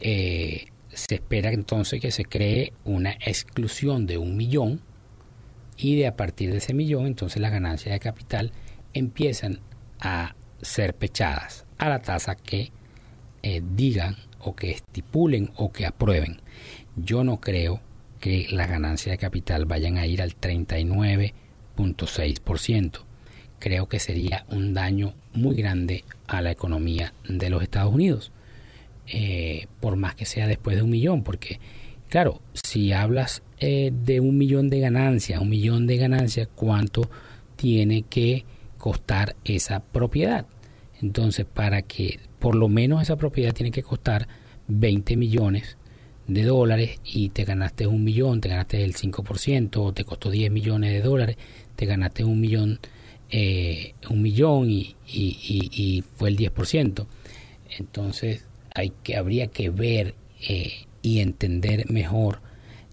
Eh, 0.00 0.66
se 0.88 1.16
espera 1.16 1.52
entonces 1.52 2.00
que 2.00 2.10
se 2.10 2.24
cree 2.24 2.72
una 2.84 3.12
exclusión 3.12 4.06
de 4.06 4.18
un 4.18 4.36
millón 4.36 4.80
y 5.76 5.96
de 5.96 6.06
a 6.06 6.16
partir 6.16 6.50
de 6.50 6.58
ese 6.58 6.74
millón 6.74 7.06
entonces 7.06 7.40
las 7.40 7.52
ganancias 7.52 7.92
de 7.92 8.00
capital 8.00 8.52
empiezan 8.94 9.60
a 10.00 10.34
ser 10.60 10.94
pechadas 10.94 11.66
a 11.78 11.88
la 11.88 12.00
tasa 12.00 12.34
que 12.34 12.72
eh, 13.42 13.62
digan 13.74 14.16
o 14.40 14.56
que 14.56 14.72
estipulen 14.72 15.52
o 15.56 15.70
que 15.70 15.86
aprueben. 15.86 16.40
Yo 16.96 17.22
no 17.22 17.40
creo 17.40 17.80
que 18.20 18.48
las 18.50 18.68
ganancias 18.68 19.12
de 19.12 19.18
capital 19.18 19.64
vayan 19.64 19.96
a 19.96 20.06
ir 20.06 20.22
al 20.22 20.34
39.6%. 21.78 23.00
Creo 23.58 23.88
que 23.88 23.98
sería 23.98 24.44
un 24.50 24.74
daño 24.74 25.14
muy 25.32 25.56
grande 25.56 26.04
a 26.26 26.42
la 26.42 26.50
economía 26.50 27.12
de 27.28 27.50
los 27.50 27.62
Estados 27.62 27.92
Unidos, 27.92 28.30
eh, 29.06 29.66
por 29.80 29.96
más 29.96 30.14
que 30.14 30.26
sea 30.26 30.46
después 30.46 30.76
de 30.76 30.82
un 30.82 30.90
millón, 30.90 31.24
porque 31.24 31.58
claro, 32.08 32.40
si 32.52 32.92
hablas 32.92 33.42
eh, 33.58 33.92
de 33.92 34.20
un 34.20 34.38
millón 34.38 34.70
de 34.70 34.80
ganancias, 34.80 35.40
un 35.40 35.48
millón 35.48 35.86
de 35.86 35.96
ganancias, 35.96 36.48
¿cuánto 36.54 37.10
tiene 37.56 38.02
que 38.02 38.44
costar 38.78 39.36
esa 39.44 39.80
propiedad. 39.80 40.46
Entonces, 41.02 41.44
para 41.44 41.82
que 41.82 42.20
por 42.38 42.54
lo 42.54 42.68
menos 42.68 43.02
esa 43.02 43.16
propiedad 43.16 43.52
tiene 43.52 43.72
que 43.72 43.82
costar 43.82 44.28
20 44.68 45.16
millones 45.16 45.76
de 46.28 46.44
dólares 46.44 47.00
y 47.04 47.30
te 47.30 47.44
ganaste 47.44 47.86
un 47.86 48.04
millón, 48.04 48.40
te 48.40 48.50
ganaste 48.50 48.84
el 48.84 48.94
5%, 48.94 49.76
o 49.78 49.92
te 49.92 50.04
costó 50.04 50.30
10 50.30 50.52
millones 50.52 50.92
de 50.92 51.00
dólares, 51.00 51.36
te 51.74 51.86
ganaste 51.86 52.22
un 52.22 52.38
millón, 52.38 52.78
eh, 53.30 53.94
un 54.10 54.22
millón 54.22 54.70
y, 54.70 54.94
y, 55.06 56.04
fue 56.14 56.28
el 56.28 56.36
10%. 56.36 57.06
Entonces, 57.78 58.44
hay 58.74 58.92
que, 59.02 59.16
habría 59.16 59.48
que 59.48 59.70
ver 59.70 60.14
eh, 60.48 60.86
y 61.02 61.20
entender 61.20 61.90
mejor 61.90 62.40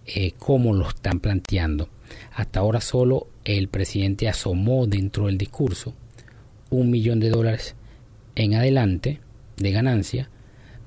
eh, 0.06 0.32
cómo 0.38 0.72
lo 0.72 0.88
están 0.88 1.20
planteando. 1.20 1.90
Hasta 2.32 2.60
ahora 2.60 2.80
solo 2.80 3.28
el 3.44 3.68
presidente 3.68 4.28
asomó 4.28 4.86
dentro 4.86 5.26
del 5.26 5.36
discurso 5.36 5.94
un 6.70 6.90
millón 6.90 7.20
de 7.20 7.30
dólares 7.30 7.76
en 8.34 8.54
adelante 8.54 9.20
de 9.56 9.72
ganancia, 9.72 10.30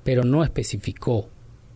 pero 0.03 0.23
no 0.23 0.43
especificó 0.43 1.29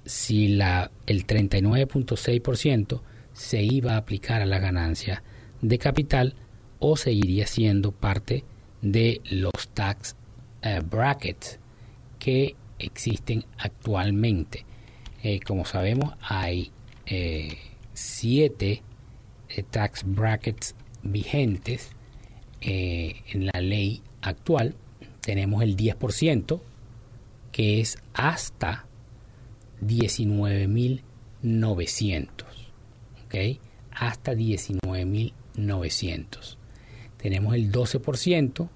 si 0.05 0.45
el 0.45 1.27
39.6% 1.27 3.01
se 3.33 3.63
iba 3.63 3.93
a 3.93 3.97
aplicar 3.97 4.41
a 4.41 4.45
la 4.45 4.59
ganancia 4.59 5.23
de 5.61 5.77
capital 5.77 6.35
o 6.79 6.97
seguiría 6.97 7.47
siendo 7.47 7.91
parte 7.91 8.43
de 8.81 9.21
los 9.29 9.69
tax 9.73 10.15
eh, 10.61 10.81
brackets 10.83 11.59
que 12.19 12.55
existen 12.79 13.45
actualmente. 13.57 14.65
Eh, 15.23 15.39
como 15.39 15.65
sabemos, 15.65 16.13
hay 16.21 16.71
eh, 17.05 17.57
siete 17.93 18.83
tax 19.69 20.03
brackets 20.05 20.75
vigentes 21.03 21.91
eh, 22.61 23.21
en 23.27 23.47
la 23.47 23.61
ley 23.61 24.01
actual. 24.21 24.75
Tenemos 25.21 25.61
el 25.63 25.77
10%, 25.77 26.61
que 27.51 27.81
es 27.81 27.97
hasta 28.13 28.85
19.900. 29.85 32.27
¿Ok? 33.25 33.35
Hasta 33.91 34.33
19.900. 34.33 36.57
Tenemos 37.17 37.55
el 37.55 37.71
12%, 37.71 38.69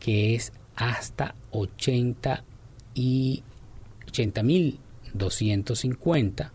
que 0.00 0.34
es 0.34 0.52
hasta 0.74 1.36
80 1.50 2.42
y 2.94 3.42
80.250. 4.06 6.50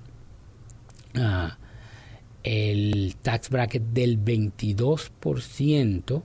Ah, 1.15 1.59
el 2.43 3.15
tax 3.21 3.49
bracket 3.49 3.83
del 3.83 4.23
22% 4.23 6.23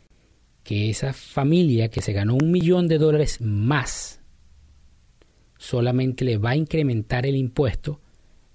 que 0.63 0.89
esa 0.89 1.13
familia 1.13 1.89
que 1.89 2.01
se 2.01 2.13
ganó 2.13 2.35
un 2.35 2.51
millón 2.51 2.87
de 2.87 2.97
dólares 2.97 3.39
más 3.39 4.19
solamente 5.57 6.25
le 6.25 6.37
va 6.37 6.51
a 6.51 6.55
incrementar 6.55 7.25
el 7.25 7.35
impuesto 7.35 8.01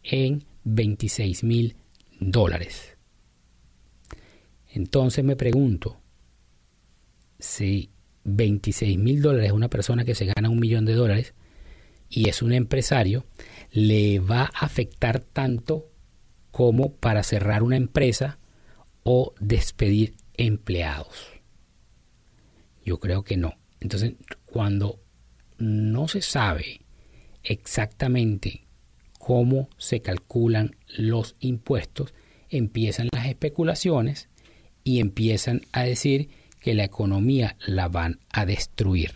en 0.02 0.44
26 0.64 1.44
mil 1.44 1.76
dólares. 2.18 2.96
Entonces 4.72 5.24
me 5.24 5.36
pregunto, 5.36 6.00
si 7.38 7.90
26 8.24 8.98
mil 8.98 9.22
dólares 9.22 9.52
una 9.52 9.68
persona 9.68 10.04
que 10.04 10.14
se 10.14 10.26
gana 10.26 10.50
un 10.50 10.60
millón 10.60 10.84
de 10.84 10.94
dólares 10.94 11.34
y 12.08 12.28
es 12.28 12.42
un 12.42 12.52
empresario, 12.52 13.24
le 13.70 14.18
va 14.18 14.42
a 14.42 14.64
afectar 14.64 15.20
tanto 15.20 15.88
como 16.50 16.92
para 16.92 17.22
cerrar 17.22 17.62
una 17.62 17.76
empresa 17.76 18.38
o 19.04 19.32
despedir 19.38 20.16
empleados. 20.36 21.28
Yo 22.84 22.98
creo 22.98 23.22
que 23.22 23.36
no. 23.36 23.54
Entonces, 23.80 24.14
cuando 24.44 25.00
no 25.58 26.08
se 26.08 26.20
sabe 26.20 26.80
exactamente 27.44 28.66
cómo 29.18 29.68
se 29.78 30.02
calculan 30.02 30.76
los 30.88 31.36
impuestos, 31.38 32.12
empiezan 32.48 33.08
las 33.12 33.26
especulaciones 33.26 34.28
y 34.82 34.98
empiezan 34.98 35.62
a 35.72 35.84
decir 35.84 36.30
que 36.60 36.74
la 36.74 36.84
economía 36.84 37.56
la 37.66 37.88
van 37.88 38.20
a 38.30 38.46
destruir. 38.46 39.14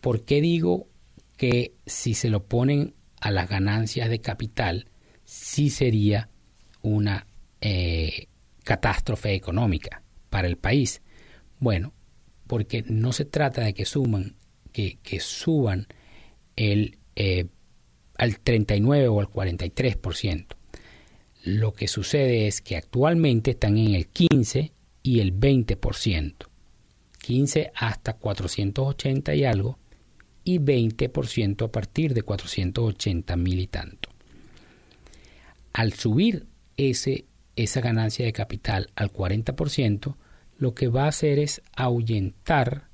¿Por 0.00 0.24
qué 0.24 0.40
digo 0.40 0.88
que 1.36 1.74
si 1.86 2.14
se 2.14 2.28
lo 2.28 2.44
ponen 2.44 2.94
a 3.20 3.30
las 3.30 3.48
ganancias 3.48 4.10
de 4.10 4.20
capital, 4.20 4.88
sí 5.24 5.70
sería 5.70 6.28
una 6.82 7.26
eh, 7.60 8.26
catástrofe 8.64 9.34
económica 9.34 10.02
para 10.28 10.48
el 10.48 10.58
país? 10.58 11.00
Bueno, 11.60 11.92
porque 12.48 12.82
no 12.88 13.12
se 13.12 13.24
trata 13.24 13.62
de 13.62 13.74
que 13.74 13.84
suman, 13.84 14.34
que, 14.72 14.98
que 15.02 15.20
suban 15.20 15.86
el, 16.56 16.98
eh, 17.14 17.46
al 18.18 18.40
39 18.40 19.08
o 19.08 19.20
al 19.20 19.28
43%. 19.28 20.46
Lo 21.44 21.72
que 21.72 21.88
sucede 21.88 22.46
es 22.46 22.60
que 22.60 22.76
actualmente 22.76 23.52
están 23.52 23.78
en 23.78 23.94
el 23.94 24.08
15 24.08 24.72
y 25.02 25.20
el 25.20 25.38
20%. 25.38 26.34
15 27.18 27.72
hasta 27.74 28.14
480 28.14 29.34
y 29.34 29.44
algo 29.44 29.78
y 30.44 30.58
20% 30.58 31.64
a 31.64 31.72
partir 31.72 32.14
de 32.14 32.22
480 32.22 33.36
mil 33.36 33.60
y 33.60 33.66
tanto. 33.68 34.08
Al 35.72 35.92
subir 35.92 36.46
ese, 36.76 37.26
esa 37.56 37.80
ganancia 37.80 38.24
de 38.24 38.32
capital 38.32 38.90
al 38.96 39.12
40%, 39.12 40.16
lo 40.58 40.74
que 40.74 40.88
va 40.88 41.04
a 41.04 41.08
hacer 41.08 41.38
es 41.38 41.62
ahuyentar 41.76 42.88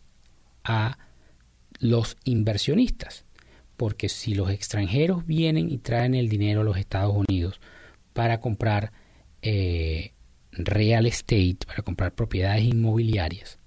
a 0.63 0.99
los 1.81 2.17
inversionistas. 2.25 3.25
Porque 3.77 4.09
si 4.09 4.35
los 4.35 4.51
extranjeros 4.51 5.27
vienen 5.27 5.71
y 5.71 5.79
traen 5.79 6.15
el 6.15 6.29
dinero 6.29 6.61
a 6.61 6.65
los 6.65 6.77
Estados 6.77 7.15
Unidos 7.15 7.61
para 8.13 8.41
comprar 8.41 8.93
eh, 9.43 10.13
real 10.53 11.07
estate, 11.07 11.59
para 11.67 11.83
comprar 11.83 12.15
propiedades 12.15 12.65
inmobiliarias, 12.65 13.59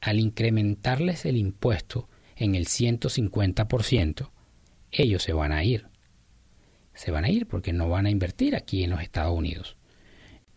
al 0.00 0.18
incrementarles 0.18 1.24
el 1.24 1.36
impuesto 1.36 2.08
en 2.36 2.54
el 2.54 2.66
150%, 2.66 4.30
ellos 4.90 5.22
se 5.22 5.32
van 5.32 5.52
a 5.52 5.64
ir. 5.64 5.86
Se 6.94 7.10
van 7.10 7.24
a 7.24 7.30
ir 7.30 7.46
porque 7.46 7.72
no 7.72 7.88
van 7.88 8.06
a 8.06 8.10
invertir 8.10 8.54
aquí 8.54 8.82
en 8.82 8.90
los 8.90 9.00
Estados 9.00 9.36
Unidos. 9.36 9.76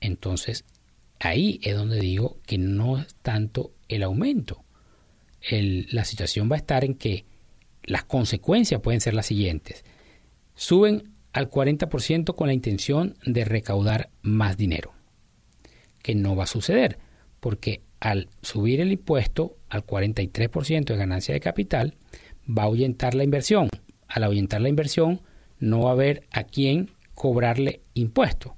Entonces, 0.01 0.65
ahí 1.19 1.59
es 1.63 1.75
donde 1.75 1.99
digo 1.99 2.39
que 2.45 2.57
no 2.57 2.97
es 2.97 3.15
tanto 3.15 3.71
el 3.87 4.03
aumento. 4.03 4.63
la 5.49 6.05
situación 6.05 6.49
va 6.51 6.55
a 6.55 6.59
estar 6.59 6.83
en 6.83 6.95
que 6.95 7.25
las 7.83 8.03
consecuencias 8.03 8.81
pueden 8.81 8.99
ser 8.99 9.13
las 9.13 9.27
siguientes. 9.27 9.85
Suben 10.55 11.13
al 11.33 11.49
40% 11.49 12.35
con 12.35 12.47
la 12.47 12.53
intención 12.53 13.15
de 13.25 13.45
recaudar 13.45 14.09
más 14.21 14.57
dinero 14.57 14.94
que 16.05 16.13
no 16.13 16.35
va 16.35 16.43
a 16.43 16.45
suceder, 16.47 16.99
porque 17.39 17.81
al 17.99 18.29
subir 18.43 18.79
el 18.79 18.91
impuesto 18.91 19.57
al 19.69 19.87
43% 19.87 20.85
de 20.85 20.97
ganancia 20.97 21.33
de 21.33 21.39
capital, 21.39 21.95
va 22.47 22.61
a 22.61 22.65
ahuyentar 22.67 23.15
la 23.15 23.23
inversión. 23.23 23.69
Al 24.07 24.23
ahuyentar 24.23 24.61
la 24.61 24.69
inversión, 24.69 25.21
no 25.57 25.81
va 25.81 25.89
a 25.89 25.93
haber 25.93 26.27
a 26.29 26.43
quién 26.43 26.91
cobrarle 27.15 27.81
impuesto. 27.95 28.55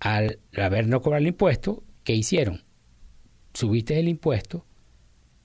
Al 0.00 0.38
haber 0.56 0.86
no 0.86 1.02
cobrarle 1.02 1.28
impuesto, 1.28 1.82
¿qué 2.04 2.14
hicieron? 2.14 2.62
Subiste 3.52 4.00
el 4.00 4.08
impuesto, 4.08 4.64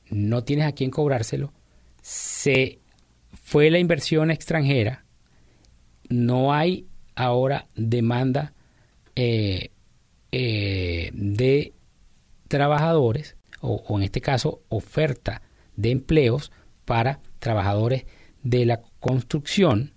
no 0.10 0.46
tienes 0.46 0.68
a 0.68 0.72
quién 0.72 0.92
cobrárselo, 0.92 1.52
se 2.02 2.80
fue 3.34 3.70
la 3.70 3.80
inversión 3.80 4.32
extranjera, 4.32 5.04
no 6.08 6.54
hay 6.54 6.88
ahora 7.16 7.68
demanda 7.76 8.54
eh, 9.18 9.72
eh, 10.32 11.12
de 11.14 11.74
trabajadores, 12.48 13.36
o, 13.62 13.84
en 13.98 14.04
este 14.04 14.22
caso 14.22 14.62
oferta 14.70 15.42
de 15.76 15.92
empleos 15.92 16.52
para 16.86 17.20
trabajadores 17.40 18.06
de 18.44 18.66
la 18.66 18.82
construcción, 19.00 19.94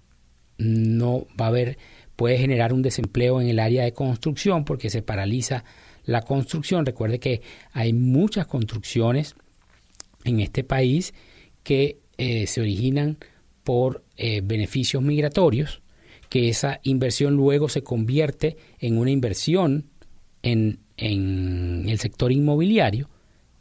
no 0.59 1.27
va 1.41 1.47
a 1.47 1.49
haber, 1.49 1.79
puede 2.17 2.39
generar 2.39 2.73
un 2.73 2.83
desempleo 2.83 3.41
en 3.41 3.49
el 3.49 3.59
área 3.59 3.85
de 3.85 3.93
construcción 3.93 4.65
porque 4.65 4.91
se 4.91 5.03
paraliza 5.03 5.65
la 6.05 6.23
construcción. 6.23 6.85
Recuerde 6.85 7.19
que 7.19 7.43
hay 7.73 7.93
muchas 7.93 8.47
construcciones 8.47 9.35
en 10.25 10.41
este 10.41 10.65
país 10.65 11.15
que 11.63 11.99
eh, 12.19 12.47
se 12.47 12.61
originan 12.61 13.19
por 13.65 14.05
eh, 14.17 14.41
beneficios 14.43 15.03
migratorios, 15.03 15.83
que 16.29 16.49
esa 16.49 16.81
inversión 16.83 17.35
luego 17.35 17.69
se 17.69 17.83
convierte 17.83 18.57
en 18.79 18.99
una 18.99 19.11
inversión 19.11 19.87
en, 20.43 20.81
el 20.97 21.99
sector 21.99 22.31
inmobiliario 22.31 23.09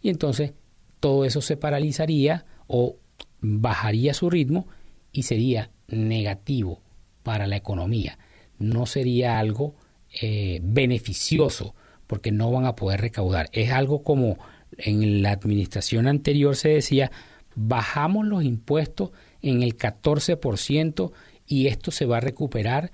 y 0.01 0.09
entonces 0.09 0.53
todo 0.99 1.23
eso 1.23 1.41
se 1.41 1.55
paralizaría 1.55 2.45
o 2.67 2.97
bajaría 3.39 4.13
su 4.13 4.29
ritmo 4.29 4.67
y 5.13 5.23
sería 5.23 5.71
negativo 5.87 6.81
para 7.23 7.47
la 7.47 7.55
economía. 7.55 8.19
No 8.57 8.85
sería 8.85 9.39
algo 9.39 9.75
eh, 10.21 10.59
beneficioso 10.61 11.75
porque 12.07 12.31
no 12.31 12.51
van 12.51 12.65
a 12.65 12.75
poder 12.75 12.99
recaudar. 12.99 13.49
Es 13.53 13.71
algo 13.71 14.03
como 14.03 14.37
en 14.77 15.21
la 15.21 15.31
administración 15.31 16.07
anterior 16.07 16.55
se 16.55 16.69
decía, 16.69 17.11
bajamos 17.55 18.25
los 18.25 18.43
impuestos 18.43 19.11
en 19.41 19.63
el 19.63 19.77
14% 19.77 21.11
y 21.47 21.67
esto 21.67 21.91
se 21.91 22.05
va 22.05 22.17
a 22.17 22.21
recuperar 22.21 22.91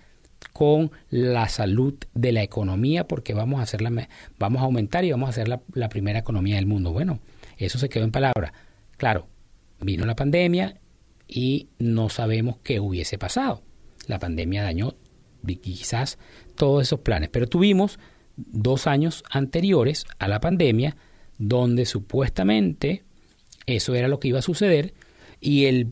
con 0.56 0.90
la 1.10 1.50
salud 1.50 1.96
de 2.14 2.32
la 2.32 2.42
economía 2.42 3.06
porque 3.10 3.34
vamos 3.34 3.60
a 3.60 3.64
hacer 3.64 3.82
vamos 4.40 4.62
a 4.62 4.64
aumentar 4.64 5.04
y 5.04 5.12
vamos 5.12 5.28
a 5.28 5.32
hacer 5.32 5.50
la, 5.50 5.90
primera 5.90 6.20
economía 6.20 6.56
del 6.56 6.66
mundo. 6.66 6.94
Bueno, 6.94 7.20
eso 7.58 7.78
se 7.78 7.90
quedó 7.90 8.06
en 8.06 8.14
palabra. 8.14 8.54
Claro, 8.96 9.28
vino 9.82 10.06
la 10.06 10.16
pandemia 10.16 10.80
y 11.28 11.68
no 11.78 12.08
sabemos 12.08 12.56
qué 12.64 12.80
hubiese 12.80 13.18
pasado. 13.18 13.64
La 14.08 14.18
pandemia 14.18 14.64
dañó 14.64 14.96
quizás 15.62 16.18
todos 16.56 16.84
esos 16.84 17.02
planes, 17.02 17.28
pero 17.28 17.48
tuvimos 17.48 18.00
dos 18.38 18.88
años 18.88 19.26
anteriores 19.30 20.06
a 20.20 20.30
la 20.30 20.40
pandemia 20.40 20.96
donde 21.38 21.86
supuestamente 21.86 23.04
eso 23.66 23.94
era 23.94 24.08
lo 24.08 24.22
que 24.22 24.30
iba 24.30 24.40
a 24.40 24.42
suceder 24.42 24.94
y 25.42 25.66
el 25.66 25.92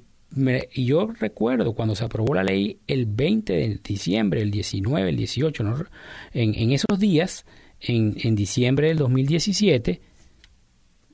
yo 0.74 1.08
recuerdo 1.20 1.74
cuando 1.74 1.96
se 1.96 2.06
aprobó 2.06 2.34
la 2.34 2.44
ley 2.44 2.80
el 2.88 3.06
20 3.06 3.54
de 3.54 3.80
diciembre, 3.84 4.42
el 4.42 4.52
19, 4.52 5.10
el 5.10 5.18
18, 5.18 5.64
en, 6.34 6.72
esos 6.72 7.00
días, 7.00 7.46
en, 7.80 8.36
diciembre 8.36 8.88
del 8.88 8.98
2017, 8.98 10.02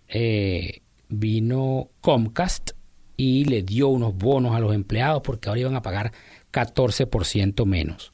eh, 0.08 0.82
vino 1.10 1.90
Comcast 2.02 2.72
y 3.18 3.46
le 3.46 3.64
dio 3.64 3.90
unos 3.90 4.16
bonos 4.16 4.56
a 4.56 4.60
los 4.60 4.74
empleados 4.74 5.22
porque 5.22 5.50
ahora 5.50 5.62
iban 5.62 5.76
a 5.76 5.82
pagar 5.82 6.14
14% 6.54 7.66
menos. 7.66 8.12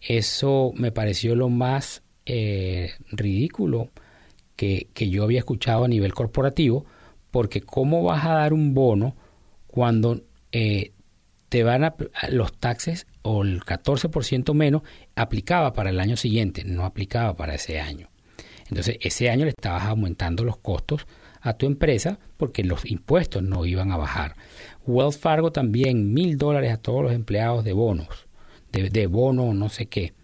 Eso 0.00 0.72
me 0.74 0.90
pareció 0.90 1.36
lo 1.36 1.48
más 1.48 2.02
eh, 2.26 2.90
ridículo 3.10 3.90
que, 4.56 4.88
yo 4.94 5.24
había 5.24 5.40
escuchado 5.40 5.84
a 5.84 5.88
nivel 5.88 6.14
corporativo, 6.14 6.84
porque 7.30 7.60
¿cómo 7.60 8.02
vas 8.04 8.24
a 8.24 8.34
dar 8.34 8.52
un 8.52 8.74
bono 8.74 9.16
cuando 9.66 10.22
eh, 10.52 10.92
te 11.48 11.64
van 11.64 11.84
a 11.84 11.94
los 12.30 12.58
taxes 12.58 13.06
o 13.20 13.42
el 13.42 13.60
14% 13.60 14.54
menos 14.54 14.82
aplicaba 15.16 15.74
para 15.74 15.90
el 15.90 16.00
año 16.00 16.16
siguiente, 16.16 16.64
no 16.64 16.84
aplicaba 16.86 17.36
para 17.36 17.54
ese 17.54 17.78
año. 17.78 18.08
Entonces, 18.68 18.96
ese 19.02 19.28
año 19.28 19.44
le 19.44 19.50
estabas 19.50 19.84
aumentando 19.84 20.44
los 20.44 20.56
costos 20.56 21.06
a 21.42 21.52
tu 21.54 21.66
empresa 21.66 22.18
porque 22.38 22.64
los 22.64 22.90
impuestos 22.90 23.42
no 23.42 23.66
iban 23.66 23.92
a 23.92 23.98
bajar. 23.98 24.34
Wells 24.86 25.18
Fargo 25.18 25.52
también, 25.52 26.14
mil 26.14 26.38
dólares 26.38 26.72
a 26.72 26.78
todos 26.78 27.02
los 27.02 27.12
empleados 27.12 27.64
de 27.64 27.74
bonos, 27.74 28.28
de, 28.70 28.88
de 28.88 29.06
bono 29.06 29.52
no 29.52 29.68
sé 29.68 29.86
qué. 29.86 30.14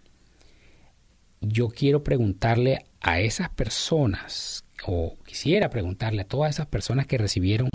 Yo 1.40 1.68
quiero 1.68 2.02
preguntarle 2.02 2.86
a 3.02 3.20
esas 3.20 3.50
personas, 3.50 4.64
o 4.86 5.14
quisiera 5.26 5.68
preguntarle 5.68 6.22
a 6.22 6.28
todas 6.28 6.54
esas 6.54 6.66
personas 6.66 7.06
que 7.06 7.18
recibieron 7.18 7.68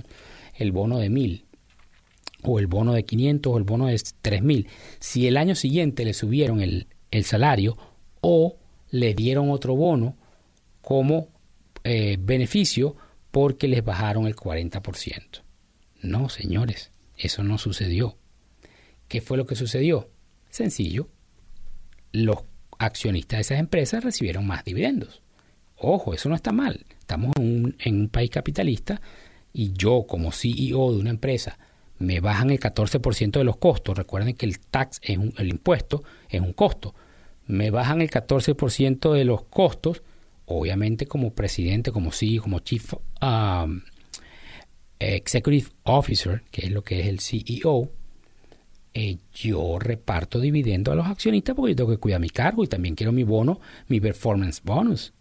el 0.56 0.72
bono 0.72 0.98
de 0.98 1.08
mil, 1.08 1.44
o 2.44 2.58
el 2.58 2.66
bono 2.66 2.92
de 2.92 3.04
500, 3.04 3.52
o 3.52 3.58
el 3.58 3.64
bono 3.64 3.86
de 3.86 4.00
3000, 4.20 4.68
si 5.00 5.26
el 5.26 5.36
año 5.36 5.54
siguiente 5.54 6.04
le 6.04 6.14
subieron 6.14 6.60
el, 6.60 6.86
el 7.10 7.24
salario 7.24 7.76
o 8.20 8.58
le 8.90 9.14
dieron 9.14 9.50
otro 9.50 9.74
bono 9.74 10.16
como 10.80 11.28
eh, 11.82 12.16
beneficio 12.20 12.96
porque 13.30 13.68
les 13.68 13.84
bajaron 13.84 14.26
el 14.26 14.36
40%. 14.36 15.42
No, 16.02 16.28
señores, 16.28 16.92
eso 17.16 17.42
no 17.42 17.58
sucedió. 17.58 18.16
¿Qué 19.08 19.20
fue 19.20 19.36
lo 19.36 19.46
que 19.46 19.56
sucedió? 19.56 20.10
Sencillo, 20.50 21.08
los 22.12 22.38
accionistas 22.78 23.38
de 23.38 23.40
esas 23.42 23.58
empresas 23.58 24.04
recibieron 24.04 24.46
más 24.46 24.64
dividendos. 24.64 25.22
Ojo, 25.76 26.14
eso 26.14 26.28
no 26.28 26.34
está 26.34 26.52
mal. 26.52 26.86
Estamos 27.00 27.32
en 27.36 27.74
un, 27.84 28.08
país 28.08 28.30
capitalista 28.30 29.00
y 29.52 29.72
yo 29.72 30.06
como 30.06 30.32
CEO 30.32 30.92
de 30.92 30.98
una 30.98 31.10
empresa 31.10 31.58
me 31.98 32.20
bajan 32.20 32.50
el 32.50 32.60
14% 32.60 33.30
de 33.30 33.44
los 33.44 33.56
costos. 33.56 33.96
Recuerden 33.96 34.34
que 34.34 34.46
el 34.46 34.58
tax 34.58 35.00
es 35.02 35.18
el 35.36 35.48
impuesto 35.48 36.02
es 36.28 36.40
un 36.40 36.52
costo. 36.52 36.94
Me 37.46 37.70
bajan 37.70 38.00
el 38.00 38.10
14% 38.10 39.12
de 39.12 39.24
los 39.24 39.44
costos 39.44 40.02
obviamente 40.46 41.06
como 41.06 41.32
presidente, 41.32 41.92
como 41.92 42.12
CEO, 42.12 42.42
como 42.42 42.60
Chief 42.60 42.94
um, 43.22 43.80
Executive 44.98 45.68
Officer, 45.84 46.42
que 46.50 46.66
es 46.66 46.72
lo 46.72 46.82
que 46.82 47.00
es 47.00 47.06
el 47.06 47.20
CEO, 47.20 47.90
eh, 48.92 49.18
yo 49.34 49.78
reparto 49.78 50.38
dividendo 50.38 50.92
a 50.92 50.94
los 50.94 51.06
accionistas 51.06 51.56
porque 51.56 51.72
yo 51.72 51.76
tengo 51.76 51.90
que 51.90 51.98
cuidar 51.98 52.20
mi 52.20 52.30
cargo 52.30 52.62
y 52.62 52.68
también 52.68 52.94
quiero 52.94 53.12
mi 53.12 53.24
bono, 53.24 53.60
mi 53.88 54.00
performance 54.00 54.62
bonus, 54.62 55.12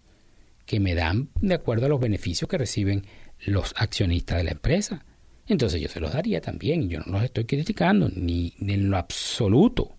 que 0.66 0.80
me 0.80 0.94
dan 0.94 1.30
de 1.42 1.56
acuerdo 1.56 1.88
a 1.88 1.90
los 1.90 2.00
beneficios 2.00 2.50
que 2.50 2.58
reciben 2.58 3.06
los 3.46 3.74
accionistas 3.78 4.38
de 4.38 4.44
la 4.44 4.52
empresa. 4.52 5.06
Entonces 5.48 5.82
yo 5.82 5.90
se 5.90 6.00
los 6.00 6.14
daría 6.14 6.40
también, 6.40 6.90
yo 6.90 7.00
no 7.02 7.14
los 7.14 7.24
estoy 7.24 7.46
criticando, 7.46 8.10
ni 8.10 8.54
en 8.60 8.90
lo 8.90 8.98
absoluto. 8.98 9.96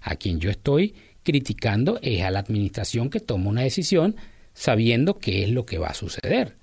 A 0.00 0.16
quien 0.16 0.38
yo 0.38 0.50
estoy 0.50 0.94
criticando 1.24 1.98
es 2.00 2.22
a 2.22 2.30
la 2.30 2.38
administración 2.38 3.10
que 3.10 3.20
toma 3.20 3.50
una 3.50 3.62
decisión 3.62 4.16
sabiendo 4.54 5.18
qué 5.18 5.44
es 5.44 5.50
lo 5.50 5.66
que 5.66 5.78
va 5.78 5.88
a 5.88 5.94
suceder. 5.94 6.56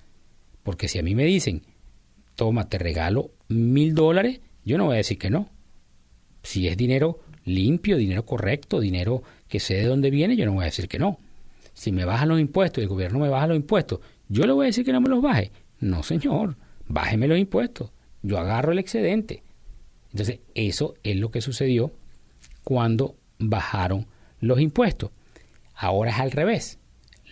Porque 0.63 0.87
si 0.87 0.97
a 0.97 1.03
mí 1.03 1.13
me 1.13 1.25
dicen, 1.25 1.63
toma, 2.35 2.69
te 2.69 2.77
regalo 2.77 3.31
mil 3.47 3.93
dólares, 3.93 4.41
yo 4.63 4.77
no 4.77 4.85
voy 4.85 4.95
a 4.95 4.97
decir 4.97 5.17
que 5.17 5.29
no. 5.29 5.49
Si 6.43 6.67
es 6.67 6.77
dinero 6.77 7.19
limpio, 7.43 7.97
dinero 7.97 8.25
correcto, 8.25 8.79
dinero 8.79 9.23
que 9.47 9.59
sé 9.59 9.75
de 9.75 9.85
dónde 9.85 10.09
viene, 10.09 10.35
yo 10.35 10.45
no 10.45 10.53
voy 10.53 10.63
a 10.63 10.65
decir 10.65 10.87
que 10.87 10.99
no. 10.99 11.19
Si 11.73 11.91
me 11.91 12.05
bajan 12.05 12.29
los 12.29 12.39
impuestos 12.39 12.79
y 12.79 12.83
el 12.83 12.89
gobierno 12.89 13.19
me 13.19 13.29
baja 13.29 13.47
los 13.47 13.57
impuestos, 13.57 13.99
yo 14.27 14.45
le 14.47 14.53
voy 14.53 14.65
a 14.65 14.67
decir 14.67 14.85
que 14.85 14.93
no 14.93 15.01
me 15.01 15.09
los 15.09 15.21
baje. 15.21 15.51
No, 15.79 16.03
señor, 16.03 16.55
bájeme 16.87 17.27
los 17.27 17.37
impuestos. 17.37 17.91
Yo 18.25 18.39
agarro 18.39 18.71
el 18.71 18.79
excedente. 18.79 19.43
Entonces, 20.11 20.39
eso 20.55 20.95
es 21.03 21.15
lo 21.17 21.29
que 21.29 21.41
sucedió 21.41 21.93
cuando 22.63 23.17
bajaron 23.37 24.07
los 24.39 24.59
impuestos. 24.59 25.11
Ahora 25.75 26.11
es 26.11 26.19
al 26.19 26.31
revés. 26.31 26.79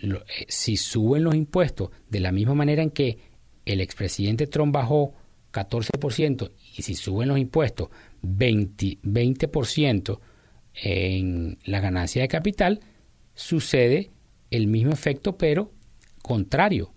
Eh, 0.02 0.46
si 0.48 0.76
suben 0.76 1.24
los 1.24 1.34
impuestos 1.34 1.90
de 2.08 2.20
la 2.20 2.30
misma 2.30 2.54
manera 2.54 2.82
en 2.82 2.90
que 2.90 3.18
el 3.64 3.80
expresidente 3.80 4.46
Trump 4.46 4.74
bajó 4.74 5.14
14% 5.52 6.52
y 6.76 6.82
si 6.82 6.94
suben 6.94 7.28
los 7.28 7.38
impuestos 7.38 7.88
20%, 8.22 9.00
20% 9.02 10.20
en 10.74 11.58
la 11.64 11.80
ganancia 11.80 12.22
de 12.22 12.28
capital, 12.28 12.80
sucede 13.34 14.10
el 14.50 14.66
mismo 14.66 14.92
efecto 14.92 15.36
pero 15.38 15.72
contrario. 16.22 16.92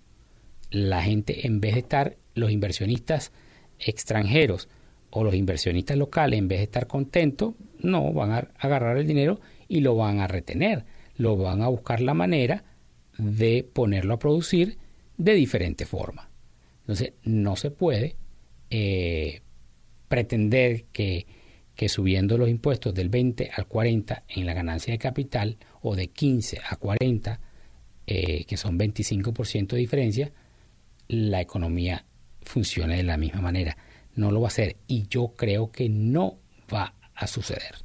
La 0.70 1.02
gente 1.02 1.48
en 1.48 1.62
vez 1.62 1.74
de 1.76 1.80
estar, 1.80 2.18
los 2.36 2.52
inversionistas 2.52 3.32
extranjeros 3.80 4.70
o 5.10 5.24
los 5.24 5.36
inversionistas 5.36 5.98
locales, 5.98 6.40
en 6.40 6.48
vez 6.48 6.60
de 6.60 6.64
estar 6.66 6.88
contentos, 6.88 7.56
no, 7.80 8.12
van 8.14 8.32
a 8.32 8.48
agarrar 8.60 8.98
el 8.98 9.08
dinero 9.08 9.40
y 9.68 9.82
lo 9.82 9.96
van 9.96 10.20
a 10.20 10.28
retener, 10.28 10.86
lo 11.16 11.38
van 11.38 11.62
a 11.62 11.68
buscar 11.68 12.02
la 12.02 12.14
manera 12.14 12.64
de 13.18 13.68
ponerlo 13.72 14.14
a 14.14 14.20
producir 14.20 14.78
de 15.18 15.34
diferente 15.34 15.86
forma. 15.86 16.30
Entonces, 16.82 17.14
no 17.24 17.56
se 17.56 17.72
puede 17.72 18.16
eh, 18.70 19.42
pretender 20.08 20.86
que, 20.92 21.26
subiendo 21.88 22.38
los 22.38 22.50
impuestos 22.50 22.94
del 22.94 23.10
20 23.10 23.52
al 23.56 23.68
40 23.68 24.24
en 24.30 24.46
la 24.46 24.54
ganancia 24.54 24.92
de 24.92 24.98
capital 24.98 25.58
o 25.82 25.96
de 25.96 26.08
15 26.08 26.60
a 26.70 26.76
40, 26.76 27.40
eh, 28.08 28.46
que 28.46 28.58
son 28.58 28.80
25% 28.80 29.68
de 29.68 29.78
diferencia, 29.78 30.32
la 31.08 31.42
economía 31.42 32.06
funcione 32.48 32.98
de 32.98 33.04
la 33.04 33.18
misma 33.18 33.42
manera. 33.42 33.78
No 34.16 34.32
lo 34.32 34.42
va 34.42 34.48
a 34.48 34.50
hacer 34.50 34.78
y 34.88 35.08
yo 35.08 35.34
creo 35.36 35.72
que 35.72 35.90
no 35.90 36.40
va 36.74 36.94
a 37.14 37.28
suceder. 37.28 37.76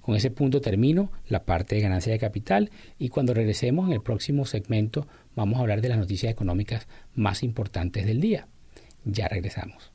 Con 0.00 0.14
ese 0.14 0.30
punto 0.30 0.60
termino 0.60 1.10
la 1.26 1.44
parte 1.44 1.74
de 1.74 1.80
ganancia 1.80 2.12
de 2.12 2.18
capital 2.18 2.70
y 2.98 3.08
cuando 3.08 3.34
regresemos 3.34 3.86
en 3.86 3.94
el 3.94 4.02
próximo 4.02 4.44
segmento 4.44 5.06
vamos 5.34 5.58
a 5.58 5.62
hablar 5.62 5.80
de 5.80 5.88
las 5.88 5.98
noticias 5.98 6.32
económicas 6.32 6.86
más 7.14 7.42
importantes 7.42 8.06
del 8.06 8.20
día. 8.20 8.48
Ya 9.04 9.28
regresamos. 9.28 9.92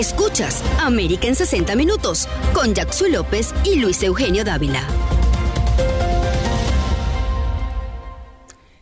Escuchas 0.00 0.64
América 0.80 1.26
en 1.28 1.34
60 1.34 1.76
Minutos 1.76 2.26
con 2.54 2.72
Jackson 2.74 3.12
López 3.12 3.52
y 3.66 3.78
Luis 3.80 4.02
Eugenio 4.02 4.44
Dávila. 4.44 4.82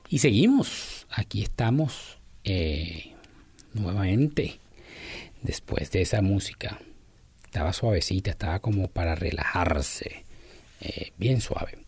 Y 0.09 0.19
seguimos, 0.21 1.09
aquí 1.11 1.43
estamos 1.43 2.19
eh, 2.45 3.15
nuevamente 3.75 4.61
después 5.43 5.91
de 5.91 6.03
esa 6.03 6.23
música. 6.23 6.79
Estaba 7.45 7.73
suavecita, 7.73 8.31
estaba 8.31 8.61
como 8.61 8.87
para 8.87 9.17
relajarse, 9.17 10.25
eh, 10.81 11.11
bien 11.19 11.41
suave. 11.41 11.79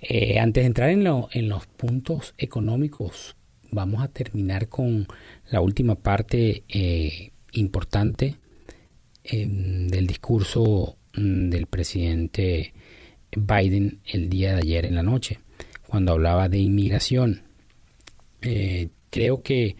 Eh, 0.00 0.38
antes 0.38 0.62
de 0.62 0.66
entrar 0.68 0.90
en, 0.90 1.02
lo- 1.02 1.28
en 1.32 1.48
los 1.48 1.66
puntos 1.66 2.32
económicos, 2.38 3.34
vamos 3.72 4.04
a 4.04 4.08
terminar 4.08 4.68
con 4.68 5.08
la 5.50 5.60
última 5.60 5.96
parte 5.96 6.62
importante 7.50 8.36
em, 9.30 9.88
del 9.88 10.06
discurso 10.06 10.96
mm, 11.14 11.50
del 11.50 11.66
presidente 11.66 12.72
Biden 13.36 14.00
el 14.06 14.28
día 14.28 14.54
de 14.54 14.60
ayer 14.60 14.86
en 14.86 14.94
la 14.94 15.02
noche, 15.02 15.38
cuando 15.86 16.12
hablaba 16.12 16.48
de 16.48 16.58
inmigración. 16.58 17.42
Eh, 18.40 18.88
creo 19.10 19.42
que, 19.42 19.76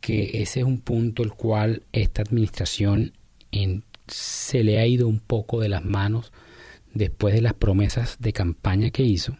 que 0.00 0.42
ese 0.42 0.60
es 0.60 0.66
un 0.66 0.80
punto 0.80 1.22
el 1.22 1.32
cual 1.32 1.82
esta 1.92 2.22
administración 2.22 3.12
se 4.06 4.64
le 4.64 4.78
ha 4.78 4.86
ido 4.86 5.08
un 5.08 5.20
poco 5.20 5.60
de 5.60 5.68
las 5.68 5.84
manos 5.84 6.32
después 6.92 7.34
de 7.34 7.42
las 7.42 7.54
promesas 7.54 8.16
de 8.20 8.32
campaña 8.32 8.90
que 8.90 9.02
hizo. 9.02 9.36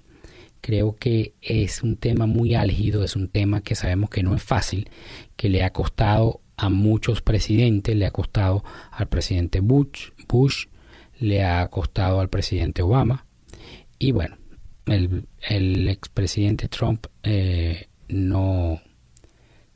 Creo 0.61 0.97
que 0.97 1.35
es 1.43 1.83
un 1.83 1.97
tema 1.97 2.27
muy 2.27 2.55
álgido, 2.55 3.05
es 3.05 3.17
un 3.17 3.29
tema 3.29 3.61
que 3.61 3.75
sabemos 3.75 4.09
que 4.09 4.23
no 4.23 4.35
es 4.35 4.43
fácil, 4.43 4.89
que 5.37 5.51
le 5.51 5.63
ha 5.63 5.73
costado 5.73 6.41
a 6.57 6.69
muchos 6.69 7.21
presidentes, 7.23 7.97
le 7.97 8.07
ha 8.07 8.11
costado 8.11 8.65
al 8.91 9.09
presidente 9.09 9.61
Bush, 9.61 10.11
Bush 10.29 10.67
le 11.19 11.45
ha 11.45 11.67
costado 11.69 12.21
al 12.21 12.29
presidente 12.29 12.83
Obama 12.83 13.27
y 13.99 14.13
bueno, 14.13 14.37
el, 14.87 15.27
el 15.49 15.89
expresidente 15.89 16.69
Trump 16.69 17.07
eh, 17.23 17.89
no, 18.09 18.81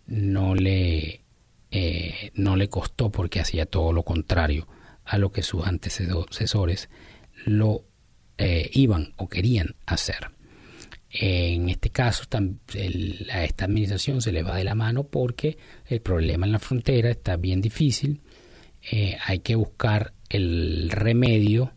no, 0.06 0.54
le, 0.54 1.22
eh, 1.70 2.30
no 2.34 2.56
le 2.56 2.68
costó 2.68 3.10
porque 3.10 3.40
hacía 3.40 3.66
todo 3.66 3.92
lo 3.92 4.02
contrario 4.02 4.68
a 5.04 5.18
lo 5.18 5.32
que 5.32 5.42
sus 5.42 5.66
antecesores 5.66 6.90
lo 7.46 7.84
eh, 8.36 8.70
iban 8.72 9.14
o 9.16 9.28
querían 9.28 9.76
hacer. 9.86 10.30
En 11.10 11.68
este 11.70 11.90
caso, 11.90 12.24
a 12.32 13.44
esta 13.44 13.64
administración 13.64 14.20
se 14.20 14.32
le 14.32 14.42
va 14.42 14.56
de 14.56 14.64
la 14.64 14.74
mano 14.74 15.04
porque 15.04 15.56
el 15.86 16.00
problema 16.00 16.46
en 16.46 16.52
la 16.52 16.58
frontera 16.58 17.10
está 17.10 17.36
bien 17.36 17.62
difícil. 17.62 18.20
Eh, 18.90 19.16
hay 19.24 19.38
que 19.40 19.54
buscar 19.54 20.12
el 20.28 20.90
remedio, 20.90 21.72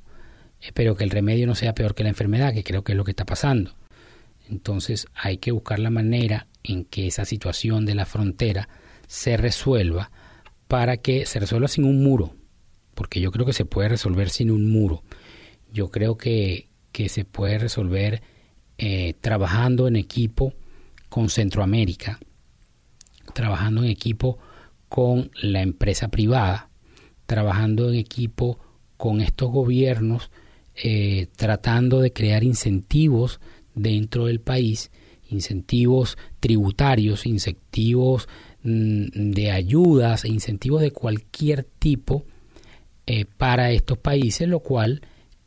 eh, 0.62 0.72
pero 0.74 0.96
que 0.96 1.06
el 1.06 1.10
remedio 1.10 1.48
no 1.48 1.56
sea 1.56 1.74
peor 1.74 1.96
que 1.96 2.04
la 2.04 2.10
enfermedad, 2.10 2.54
que 2.54 2.64
creo 2.64 2.84
que 2.84 2.92
es 2.92 2.98
lo 2.98 3.06
que 3.06 3.12
está 3.12 3.26
pasando. 3.26 3.76
Entonces 4.50 5.08
hay 5.16 5.38
que 5.38 5.52
buscar 5.52 5.80
la 5.80 5.90
manera 5.90 6.48
en 6.64 6.84
que 6.84 7.08
esa 7.08 7.24
situación 7.24 7.86
de 7.86 7.96
la 7.96 8.06
frontera 8.06 8.68
se 9.08 9.38
resuelva 9.38 10.12
para 10.68 10.98
que 10.98 11.26
se 11.26 11.40
resuelva 11.40 11.70
sin 11.70 11.86
un 11.86 12.04
muro, 12.04 12.36
porque 12.96 13.22
yo 13.22 13.32
creo 13.32 13.46
que 13.46 13.54
se 13.54 13.66
puede 13.66 13.90
resolver 13.90 14.30
sin 14.30 14.52
un 14.52 14.70
muro. 14.70 15.04
Yo 15.72 15.90
creo 15.90 16.18
que, 16.18 16.68
que 16.92 17.08
se 17.08 17.24
puede 17.24 17.58
resolver 17.58 18.22
eh, 18.84 19.14
trabajando 19.22 19.88
en 19.88 19.96
equipo 19.96 20.56
con 21.08 21.30
Centroamérica, 21.30 22.20
trabajando 23.36 23.84
en 23.84 23.92
equipo 23.92 24.40
con 24.90 25.30
la 25.40 25.62
empresa 25.62 26.08
privada, 26.08 26.68
trabajando 27.28 27.90
en 27.90 27.96
equipo 28.00 28.58
con 28.98 29.22
estos 29.22 29.52
gobiernos, 29.52 30.32
eh, 30.74 31.28
tratando 31.36 32.00
de 32.00 32.12
crear 32.12 32.44
incentivos 32.44 33.40
dentro 33.76 34.26
del 34.26 34.42
país, 34.42 34.90
incentivos 35.30 36.18
tributarios, 36.40 37.28
incentivos 37.28 38.28
mm, 38.64 39.32
de 39.32 39.52
ayudas, 39.52 40.26
incentivos 40.26 40.82
de 40.82 40.90
cualquier 40.90 41.66
tipo 41.78 42.26
eh, 43.06 43.26
para 43.26 43.70
estos 43.74 44.00
países, 44.00 44.48
lo 44.48 44.62
cual 44.62 45.02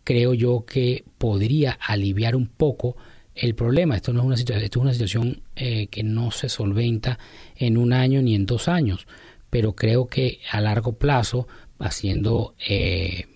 creo 0.04 0.34
yo 0.34 0.64
que 0.64 1.02
podría 1.18 1.72
aliviar 1.72 2.36
un 2.36 2.46
poco 2.46 2.96
el 3.34 3.54
problema. 3.54 3.96
Esto 3.96 4.12
no 4.12 4.20
es 4.20 4.26
una 4.26 4.36
situación, 4.36 4.64
esto 4.64 4.78
es 4.78 4.82
una 4.82 4.92
situación 4.92 5.42
eh, 5.56 5.88
que 5.88 6.02
no 6.02 6.30
se 6.30 6.48
solventa 6.48 7.18
en 7.56 7.76
un 7.76 7.92
año 7.92 8.22
ni 8.22 8.34
en 8.34 8.46
dos 8.46 8.68
años, 8.68 9.06
pero 9.50 9.74
creo 9.74 10.06
que 10.06 10.40
a 10.50 10.60
largo 10.60 10.94
plazo, 10.94 11.46
haciendo 11.78 12.54
eh, 12.66 13.26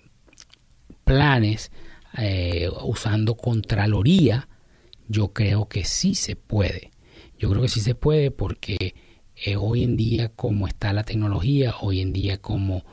planes, 1.05 1.70
eh, 2.16 2.68
usando 2.82 3.36
contraloría, 3.36 4.49
yo 5.09 5.32
creo 5.32 5.68
que 5.68 5.84
sí 5.84 6.14
se 6.14 6.36
puede. 6.36 6.90
Yo 7.38 7.49
creo 7.51 7.62
que 7.62 7.68
sí 7.68 7.80
se 7.80 7.94
puede 7.94 8.30
porque 8.30 8.94
eh, 9.36 9.57
hoy 9.57 9.84
en 9.84 9.96
día 9.96 10.30
como 10.30 10.66
está 10.66 10.92
la 10.92 11.05
tecnología, 11.05 11.74
hoy 11.80 12.01
en 12.01 12.12
día 12.12 12.38
como, 12.38 12.84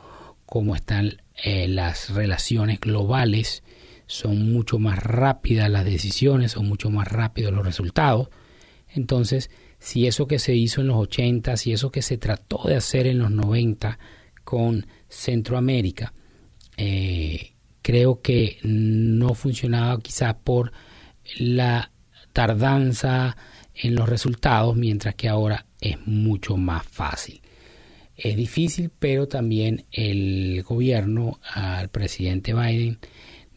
como 0.44 0.74
están 0.74 1.20
las 1.44 2.10
relaciones 2.14 2.80
globales, 2.80 3.62
son 4.06 4.52
mucho 4.52 4.78
más 4.78 5.02
rápidas 5.02 5.70
las 5.70 5.84
decisiones, 5.84 6.52
son 6.52 6.66
mucho 6.68 6.90
más 6.90 7.08
rápidos 7.08 7.52
los 7.52 7.64
resultados. 7.64 8.28
Entonces, 8.88 9.50
si 9.78 10.06
eso 10.06 10.26
que 10.26 10.38
se 10.38 10.54
hizo 10.54 10.80
en 10.80 10.88
los 10.88 10.96
80, 10.96 11.56
si 11.56 11.72
eso 11.72 11.90
que 11.90 12.02
se 12.02 12.18
trató 12.18 12.62
de 12.66 12.76
hacer 12.76 13.06
en 13.06 13.18
los 13.18 13.30
90 13.30 13.98
con 14.44 14.86
Centroamérica, 15.08 16.14
eh, 16.76 17.52
creo 17.82 18.20
que 18.20 18.58
no 18.62 19.34
funcionaba 19.34 20.00
quizás 20.00 20.34
por 20.42 20.72
la 21.38 21.90
tardanza 22.32 23.36
en 23.74 23.94
los 23.94 24.08
resultados, 24.08 24.76
mientras 24.76 25.14
que 25.14 25.28
ahora 25.28 25.66
es 25.80 25.96
mucho 26.06 26.56
más 26.56 26.86
fácil. 26.86 27.40
Es 28.16 28.36
difícil, 28.36 28.90
pero 28.98 29.28
también 29.28 29.84
el 29.92 30.62
gobierno, 30.62 31.38
al 31.52 31.90
presidente 31.90 32.54
Biden, 32.54 32.98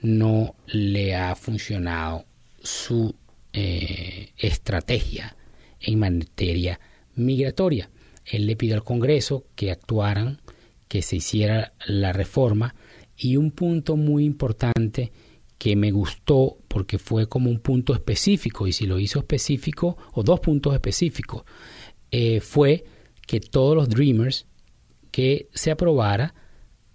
no 0.01 0.55
le 0.67 1.15
ha 1.15 1.35
funcionado 1.35 2.25
su 2.61 3.15
eh, 3.53 4.31
estrategia 4.37 5.35
en 5.79 5.99
materia 5.99 6.79
migratoria. 7.15 7.89
Él 8.25 8.45
le 8.45 8.55
pidió 8.55 8.75
al 8.75 8.83
Congreso 8.83 9.45
que 9.55 9.71
actuaran, 9.71 10.41
que 10.87 11.01
se 11.01 11.17
hiciera 11.17 11.73
la 11.85 12.13
reforma 12.13 12.75
y 13.17 13.37
un 13.37 13.51
punto 13.51 13.97
muy 13.97 14.25
importante 14.25 15.11
que 15.57 15.75
me 15.75 15.91
gustó 15.91 16.57
porque 16.67 16.97
fue 16.97 17.27
como 17.27 17.49
un 17.49 17.59
punto 17.59 17.93
específico 17.93 18.65
y 18.65 18.71
si 18.71 18.87
lo 18.87 18.97
hizo 18.97 19.19
específico 19.19 19.97
o 20.13 20.23
dos 20.23 20.39
puntos 20.39 20.73
específicos 20.73 21.43
eh, 22.11 22.39
fue 22.39 22.85
que 23.27 23.39
todos 23.41 23.75
los 23.75 23.89
Dreamers 23.89 24.47
que 25.11 25.49
se 25.53 25.69
aprobara 25.69 26.33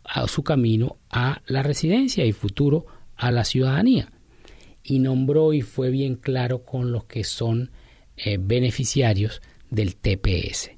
a 0.02 0.26
su 0.28 0.42
camino 0.42 0.96
a 1.10 1.42
la 1.46 1.62
residencia 1.62 2.24
y 2.24 2.32
futuro 2.32 2.86
a 3.16 3.30
la 3.30 3.44
ciudadanía 3.44 4.10
y 4.82 4.98
nombró 4.98 5.52
y 5.52 5.62
fue 5.62 5.90
bien 5.90 6.16
claro 6.16 6.64
con 6.64 6.92
los 6.92 7.04
que 7.04 7.24
son 7.24 7.70
eh, 8.16 8.38
beneficiarios 8.40 9.40
del 9.70 9.96
TPS. 9.96 10.70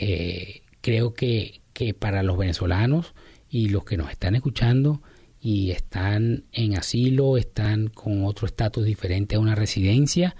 Eh, 0.00 0.62
creo 0.80 1.14
que, 1.14 1.60
que 1.72 1.94
para 1.94 2.22
los 2.22 2.38
venezolanos 2.38 3.14
y 3.48 3.68
los 3.68 3.84
que 3.84 3.96
nos 3.96 4.10
están 4.10 4.34
escuchando 4.34 5.02
y 5.40 5.72
están 5.72 6.44
en 6.52 6.78
asilo, 6.78 7.36
están 7.36 7.88
con 7.88 8.24
otro 8.24 8.46
estatus 8.46 8.84
diferente 8.84 9.36
a 9.36 9.40
una 9.40 9.54
residencia, 9.54 10.36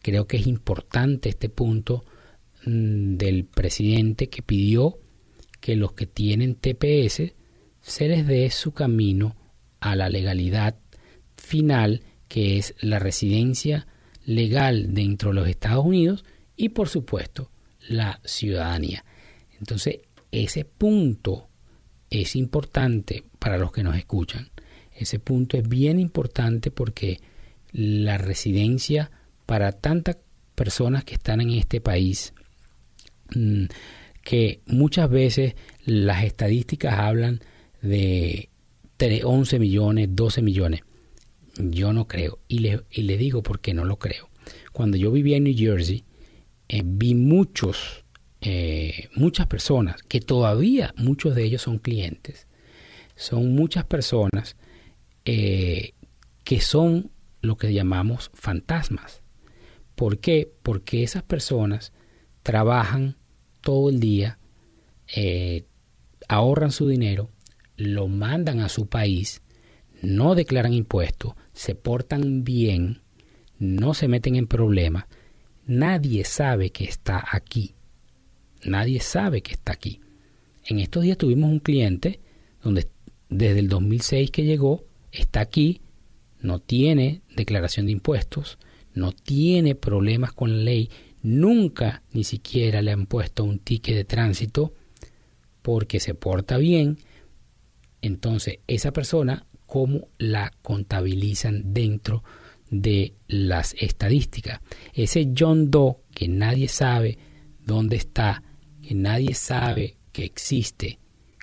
creo 0.00 0.26
que 0.26 0.38
es 0.38 0.46
importante 0.46 1.28
este 1.28 1.48
punto 1.48 2.04
mm, 2.66 3.16
del 3.16 3.44
presidente 3.44 4.28
que 4.28 4.42
pidió 4.42 4.98
que 5.60 5.76
los 5.76 5.92
que 5.92 6.06
tienen 6.06 6.56
TPS 6.56 7.34
se 7.80 8.08
les 8.08 8.26
dé 8.26 8.50
su 8.50 8.72
camino 8.72 9.36
a 9.82 9.96
la 9.96 10.08
legalidad 10.08 10.76
final, 11.36 12.02
que 12.28 12.56
es 12.56 12.74
la 12.80 12.98
residencia 12.98 13.86
legal 14.24 14.94
dentro 14.94 15.30
de 15.30 15.34
los 15.34 15.48
Estados 15.48 15.84
Unidos 15.84 16.24
y 16.56 16.70
por 16.70 16.88
supuesto 16.88 17.50
la 17.88 18.20
ciudadanía. 18.24 19.04
Entonces, 19.58 19.98
ese 20.30 20.64
punto 20.64 21.48
es 22.08 22.36
importante 22.36 23.24
para 23.38 23.58
los 23.58 23.72
que 23.72 23.82
nos 23.82 23.96
escuchan. 23.96 24.50
Ese 24.94 25.18
punto 25.18 25.56
es 25.56 25.68
bien 25.68 25.98
importante 25.98 26.70
porque 26.70 27.20
la 27.72 28.18
residencia 28.18 29.10
para 29.46 29.72
tantas 29.72 30.18
personas 30.54 31.04
que 31.04 31.14
están 31.14 31.40
en 31.40 31.50
este 31.50 31.80
país, 31.80 32.32
mm, 33.34 33.64
que 34.22 34.60
muchas 34.66 35.10
veces 35.10 35.56
las 35.84 36.24
estadísticas 36.24 36.98
hablan 36.98 37.40
de 37.80 38.48
11 39.24 39.58
millones, 39.58 40.08
12 40.12 40.42
millones. 40.42 40.82
Yo 41.58 41.92
no 41.92 42.06
creo. 42.06 42.38
Y 42.48 42.60
le, 42.60 42.82
y 42.90 43.02
le 43.02 43.16
digo 43.16 43.42
por 43.42 43.60
qué 43.60 43.74
no 43.74 43.84
lo 43.84 43.98
creo. 43.98 44.30
Cuando 44.72 44.96
yo 44.96 45.10
vivía 45.10 45.36
en 45.36 45.44
New 45.44 45.56
Jersey, 45.56 46.04
eh, 46.68 46.82
vi 46.84 47.14
muchos, 47.14 48.04
eh, 48.40 49.08
muchas 49.14 49.46
personas, 49.46 50.02
que 50.02 50.20
todavía 50.20 50.94
muchos 50.96 51.34
de 51.34 51.44
ellos 51.44 51.62
son 51.62 51.78
clientes. 51.78 52.46
Son 53.14 53.54
muchas 53.54 53.84
personas 53.84 54.56
eh, 55.24 55.92
que 56.44 56.60
son 56.60 57.10
lo 57.40 57.56
que 57.56 57.72
llamamos 57.72 58.30
fantasmas. 58.34 59.22
¿Por 59.94 60.18
qué? 60.18 60.50
Porque 60.62 61.02
esas 61.02 61.22
personas 61.22 61.92
trabajan 62.42 63.16
todo 63.60 63.90
el 63.90 64.00
día, 64.00 64.38
ahorran 66.28 66.72
su 66.72 66.88
dinero, 66.88 67.30
lo 67.76 68.08
mandan 68.08 68.60
a 68.60 68.68
su 68.68 68.86
país, 68.86 69.42
no 70.00 70.34
declaran 70.34 70.72
impuestos, 70.72 71.34
se 71.52 71.74
portan 71.74 72.44
bien, 72.44 73.02
no 73.58 73.94
se 73.94 74.08
meten 74.08 74.36
en 74.36 74.46
problemas, 74.46 75.04
nadie 75.66 76.24
sabe 76.24 76.70
que 76.70 76.84
está 76.84 77.24
aquí. 77.30 77.74
Nadie 78.64 79.00
sabe 79.00 79.42
que 79.42 79.52
está 79.52 79.72
aquí. 79.72 80.00
En 80.64 80.78
estos 80.78 81.02
días 81.02 81.18
tuvimos 81.18 81.50
un 81.50 81.58
cliente 81.58 82.20
donde 82.62 82.88
desde 83.28 83.58
el 83.58 83.68
2006 83.68 84.30
que 84.30 84.44
llegó, 84.44 84.84
está 85.10 85.40
aquí, 85.40 85.80
no 86.40 86.60
tiene 86.60 87.22
declaración 87.34 87.86
de 87.86 87.92
impuestos, 87.92 88.58
no 88.94 89.12
tiene 89.12 89.74
problemas 89.74 90.32
con 90.32 90.56
la 90.56 90.62
ley, 90.62 90.90
nunca 91.22 92.02
ni 92.12 92.24
siquiera 92.24 92.82
le 92.82 92.92
han 92.92 93.06
puesto 93.06 93.44
un 93.44 93.58
ticket 93.58 93.96
de 93.96 94.04
tránsito 94.04 94.74
porque 95.62 95.98
se 95.98 96.14
porta 96.14 96.58
bien. 96.58 96.98
Entonces, 98.02 98.58
esa 98.66 98.92
persona, 98.92 99.46
¿cómo 99.66 100.08
la 100.18 100.52
contabilizan 100.60 101.72
dentro 101.72 102.22
de 102.70 103.14
las 103.28 103.74
estadísticas? 103.78 104.60
Ese 104.92 105.32
John 105.36 105.70
Doe 105.70 105.96
que 106.14 106.28
nadie 106.28 106.68
sabe 106.68 107.18
dónde 107.64 107.96
está, 107.96 108.42
que 108.82 108.94
nadie 108.94 109.34
sabe 109.34 109.96
que 110.12 110.24
existe, 110.24 110.98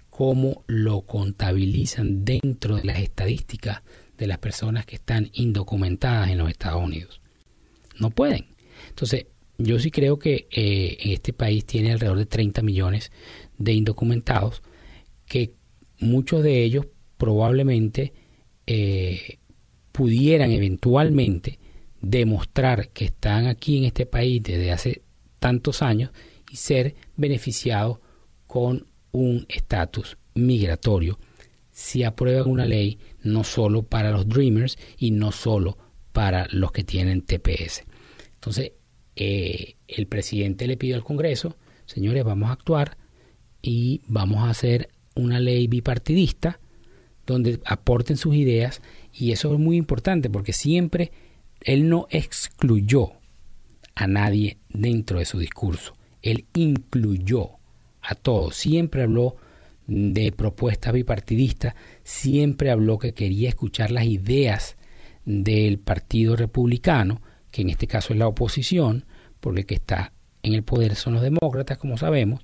cómo 0.09 0.63
lo 0.67 1.01
contabilizan 1.01 2.25
dentro 2.25 2.75
de 2.75 2.83
las 2.83 2.99
estadísticas 2.99 3.81
de 4.17 4.27
las 4.27 4.37
personas 4.37 4.85
que 4.85 4.97
están 4.97 5.29
indocumentadas 5.33 6.29
en 6.29 6.39
los 6.39 6.49
Estados 6.49 6.83
Unidos. 6.83 7.21
No 7.97 8.09
pueden. 8.09 8.47
Entonces, 8.89 9.27
yo 9.57 9.79
sí 9.79 9.91
creo 9.91 10.19
que 10.19 10.47
eh, 10.51 10.97
este 11.01 11.31
país 11.33 11.65
tiene 11.65 11.93
alrededor 11.93 12.17
de 12.17 12.25
30 12.25 12.61
millones 12.61 13.11
de 13.57 13.73
indocumentados, 13.73 14.61
que 15.25 15.53
muchos 15.99 16.43
de 16.43 16.63
ellos 16.63 16.87
probablemente 17.17 18.13
eh, 18.65 19.39
pudieran 19.91 20.51
eventualmente 20.51 21.59
demostrar 22.01 22.89
que 22.89 23.05
están 23.05 23.47
aquí 23.47 23.77
en 23.77 23.85
este 23.85 24.05
país 24.05 24.41
desde 24.41 24.71
hace 24.71 25.01
tantos 25.39 25.81
años 25.81 26.11
y 26.49 26.55
ser 26.55 26.95
beneficiados 27.17 27.99
con 28.47 28.87
un 29.11 29.45
estatus 29.49 30.17
migratorio 30.33 31.17
si 31.71 32.03
aprueban 32.03 32.49
una 32.49 32.65
ley 32.65 32.99
no 33.23 33.43
solo 33.43 33.83
para 33.83 34.11
los 34.11 34.27
Dreamers 34.27 34.77
y 34.97 35.11
no 35.11 35.31
solo 35.31 35.77
para 36.11 36.47
los 36.51 36.71
que 36.71 36.83
tienen 36.83 37.21
TPS. 37.21 37.85
Entonces, 38.33 38.73
eh, 39.15 39.75
el 39.87 40.07
presidente 40.07 40.67
le 40.67 40.75
pidió 40.75 40.95
al 40.95 41.03
Congreso, 41.03 41.55
señores, 41.85 42.23
vamos 42.23 42.49
a 42.49 42.53
actuar 42.53 42.97
y 43.61 44.01
vamos 44.07 44.43
a 44.43 44.49
hacer 44.49 44.89
una 45.19 45.39
ley 45.39 45.67
bipartidista 45.67 46.59
donde 47.25 47.59
aporten 47.65 48.17
sus 48.17 48.35
ideas 48.35 48.81
y 49.13 49.31
eso 49.31 49.53
es 49.53 49.59
muy 49.59 49.77
importante 49.77 50.29
porque 50.29 50.53
siempre 50.53 51.11
él 51.61 51.89
no 51.89 52.07
excluyó 52.09 53.11
a 53.95 54.07
nadie 54.07 54.57
dentro 54.69 55.19
de 55.19 55.25
su 55.25 55.39
discurso, 55.39 55.93
él 56.21 56.45
incluyó 56.55 57.51
a 58.01 58.15
todos, 58.15 58.55
siempre 58.55 59.03
habló 59.03 59.35
de 59.87 60.31
propuestas 60.31 60.93
bipartidistas, 60.93 61.75
siempre 62.03 62.71
habló 62.71 62.99
que 62.99 63.13
quería 63.13 63.49
escuchar 63.49 63.91
las 63.91 64.05
ideas 64.05 64.77
del 65.25 65.79
Partido 65.79 66.35
Republicano, 66.35 67.21
que 67.51 67.63
en 67.63 67.69
este 67.69 67.87
caso 67.87 68.13
es 68.13 68.19
la 68.19 68.27
oposición, 68.27 69.05
porque 69.39 69.61
el 69.61 69.65
que 69.65 69.75
está 69.75 70.13
en 70.43 70.53
el 70.53 70.63
poder 70.63 70.95
son 70.95 71.13
los 71.13 71.23
demócratas, 71.23 71.77
como 71.77 71.97
sabemos. 71.97 72.43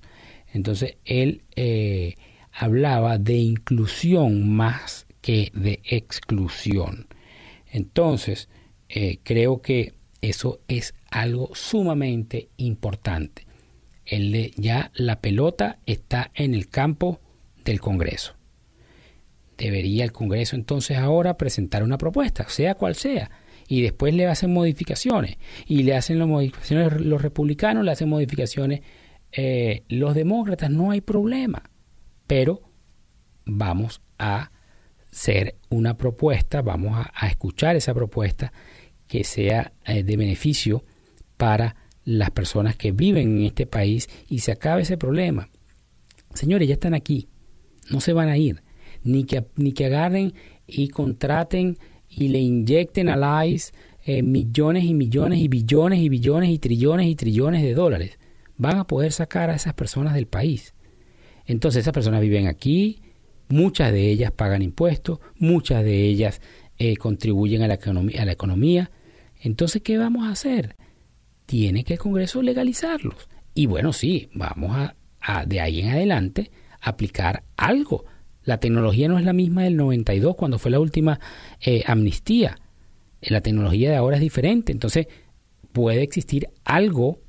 Entonces 0.53 0.97
él 1.05 1.43
eh, 1.55 2.15
hablaba 2.55 3.17
de 3.17 3.35
inclusión 3.35 4.49
más 4.49 5.05
que 5.21 5.51
de 5.53 5.81
exclusión. 5.83 7.07
Entonces, 7.67 8.47
eh, 8.87 9.19
creo 9.23 9.61
que 9.61 9.93
eso 10.21 10.61
es 10.67 10.93
algo 11.11 11.51
sumamente 11.53 12.49
importante. 12.57 13.45
Ya 14.55 14.91
la 14.93 15.19
pelota 15.19 15.79
está 15.85 16.31
en 16.35 16.53
el 16.53 16.69
campo 16.69 17.19
del 17.63 17.81
Congreso. 17.81 18.35
Debería 19.57 20.03
el 20.03 20.11
Congreso 20.11 20.55
entonces 20.55 20.97
ahora 20.97 21.37
presentar 21.37 21.83
una 21.83 21.97
propuesta, 21.97 22.47
sea 22.47 22.75
cual 22.75 22.95
sea, 22.95 23.31
y 23.67 23.81
después 23.81 24.13
le 24.13 24.27
hacen 24.27 24.53
modificaciones, 24.53 25.37
y 25.65 25.83
le 25.83 25.95
hacen 25.95 26.19
las 26.19 26.27
modificaciones 26.27 27.01
los 27.01 27.21
republicanos, 27.21 27.83
le 27.83 27.91
hacen 27.91 28.09
modificaciones 28.09 28.81
eh, 29.31 29.83
los 29.89 30.13
demócratas, 30.13 30.69
no 30.69 30.91
hay 30.91 31.01
problema, 31.01 31.63
pero 32.27 32.61
vamos 33.45 34.01
a 34.17 34.51
hacer 35.11 35.55
una 35.69 35.97
propuesta, 35.97 36.61
vamos 36.61 36.97
a, 36.97 37.11
a 37.15 37.27
escuchar 37.27 37.75
esa 37.75 37.93
propuesta 37.93 38.51
que 39.07 39.23
sea 39.23 39.73
eh, 39.85 40.03
de 40.03 40.17
beneficio 40.17 40.83
para 41.37 41.75
las 42.03 42.31
personas 42.31 42.75
que 42.75 42.91
viven 42.91 43.39
en 43.39 43.45
este 43.45 43.65
país 43.65 44.09
y 44.27 44.39
se 44.39 44.51
acabe 44.51 44.83
ese 44.83 44.97
problema. 44.97 45.49
Señores, 46.33 46.67
ya 46.67 46.75
están 46.75 46.93
aquí, 46.93 47.29
no 47.89 47.99
se 47.99 48.13
van 48.13 48.29
a 48.29 48.37
ir, 48.37 48.61
ni 49.03 49.23
que, 49.23 49.45
ni 49.55 49.71
que 49.71 49.85
agarren 49.85 50.33
y 50.67 50.89
contraten 50.89 51.77
y 52.09 52.27
le 52.27 52.39
inyecten 52.39 53.09
al 53.09 53.47
ICE 53.47 53.73
eh, 54.05 54.21
millones 54.21 54.83
y 54.83 54.93
millones 54.93 55.39
y 55.39 55.47
billones 55.47 55.99
y 55.99 56.09
billones 56.09 56.49
y 56.51 56.59
trillones 56.59 57.07
y 57.07 57.15
trillones 57.15 57.63
de 57.63 57.73
dólares. 57.73 58.19
Van 58.57 58.77
a 58.77 58.85
poder 58.85 59.11
sacar 59.11 59.49
a 59.49 59.55
esas 59.55 59.73
personas 59.73 60.13
del 60.13 60.27
país. 60.27 60.74
Entonces 61.45 61.81
esas 61.81 61.93
personas 61.93 62.21
viven 62.21 62.47
aquí, 62.47 63.01
muchas 63.47 63.91
de 63.91 64.09
ellas 64.09 64.31
pagan 64.31 64.61
impuestos, 64.61 65.19
muchas 65.37 65.83
de 65.83 66.03
ellas 66.03 66.41
eh, 66.77 66.97
contribuyen 66.97 67.61
a 67.61 67.67
la, 67.67 67.75
economía, 67.75 68.21
a 68.21 68.25
la 68.25 68.31
economía. 68.31 68.91
Entonces, 69.39 69.81
¿qué 69.81 69.97
vamos 69.97 70.27
a 70.27 70.31
hacer? 70.31 70.75
Tiene 71.45 71.83
que 71.83 71.93
el 71.93 71.99
Congreso 71.99 72.41
legalizarlos. 72.41 73.29
Y 73.53 73.67
bueno, 73.67 73.93
sí, 73.93 74.29
vamos 74.33 74.75
a, 74.75 75.45
de 75.45 75.61
ahí 75.61 75.81
en 75.81 75.89
adelante 75.89 76.51
aplicar 76.81 77.43
algo. 77.55 78.05
La 78.43 78.59
tecnología 78.59 79.07
no 79.07 79.17
es 79.17 79.25
la 79.25 79.33
misma 79.33 79.63
del 79.63 79.77
92, 79.77 80.35
cuando 80.35 80.59
fue 80.59 80.71
la 80.71 80.79
última 80.79 81.19
eh, 81.61 81.83
amnistía. 81.85 82.59
La 83.21 83.41
tecnología 83.41 83.89
de 83.89 83.95
ahora 83.95 84.17
es 84.17 84.21
diferente. 84.21 84.71
Entonces, 84.71 85.07
puede 85.71 86.03
existir 86.03 86.49
algo 86.63 87.19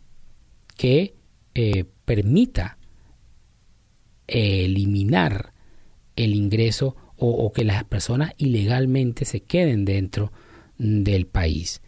que 0.76 1.14
eh, 1.54 1.84
permita 2.04 2.75
eliminar 4.28 5.52
el 6.16 6.34
ingreso 6.34 6.96
o, 7.18 7.52
que 7.52 7.64
las 7.64 7.84
personas 7.84 8.32
ilegalmente 8.36 9.24
se 9.24 9.40
queden 9.40 9.84
dentro 9.84 10.32
del 10.78 11.26
país. 11.26 11.80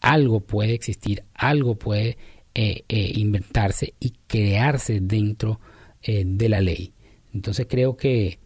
Algo 0.00 0.40
puede 0.40 0.72
existir, 0.72 1.24
algo 1.34 1.74
puede 1.74 2.16
eh, 2.54 2.84
eh, 2.88 3.12
inventarse 3.16 3.94
y 4.00 4.14
crearse 4.26 5.00
dentro 5.00 5.60
eh, 6.02 6.24
de 6.26 6.48
la 6.48 6.60
ley. 6.60 6.94
Entonces 7.34 7.66
creo 7.68 7.96
que 7.96 8.38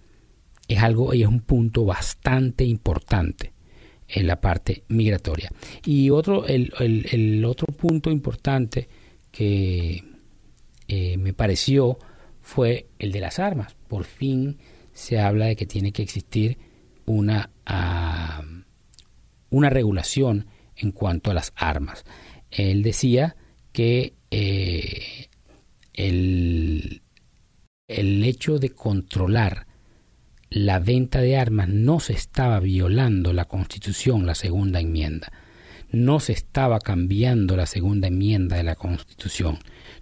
es 0.66 0.82
algo 0.82 1.14
y 1.14 1.22
es 1.22 1.28
un 1.28 1.40
punto 1.40 1.84
bastante 1.84 2.64
importante 2.64 3.52
en 4.08 4.26
la 4.26 4.40
parte 4.40 4.82
migratoria. 4.88 5.50
Y 5.84 6.10
otro, 6.10 6.46
el, 6.46 6.72
el, 6.80 7.06
el 7.12 7.44
otro 7.44 7.66
punto 7.66 8.10
importante 8.10 8.88
que 9.30 10.02
me 11.18 11.32
pareció 11.32 11.98
fue 12.44 12.90
el 12.98 13.10
de 13.10 13.20
las 13.20 13.38
armas. 13.38 13.74
Por 13.88 14.04
fin 14.04 14.58
se 14.92 15.18
habla 15.18 15.46
de 15.46 15.56
que 15.56 15.64
tiene 15.64 15.92
que 15.92 16.02
existir 16.02 16.58
una, 17.06 17.50
una 19.48 19.70
regulación 19.70 20.46
en 20.76 20.92
cuanto 20.92 21.30
a 21.30 21.34
las 21.34 21.54
armas. 21.56 22.04
Él 22.50 22.82
decía 22.82 23.34
que 23.72 24.12
eh, 24.30 25.28
el, 25.94 27.02
el 27.88 28.24
hecho 28.24 28.58
de 28.58 28.68
controlar 28.70 29.66
la 30.50 30.80
venta 30.80 31.22
de 31.22 31.38
armas 31.38 31.68
no 31.70 31.98
se 31.98 32.12
estaba 32.12 32.60
violando 32.60 33.32
la 33.32 33.46
Constitución, 33.46 34.26
la 34.26 34.34
segunda 34.34 34.80
enmienda. 34.80 35.32
No 35.90 36.20
se 36.20 36.34
estaba 36.34 36.78
cambiando 36.78 37.56
la 37.56 37.66
segunda 37.66 38.08
enmienda 38.08 38.56
de 38.56 38.64
la 38.64 38.74
Constitución. 38.74 39.58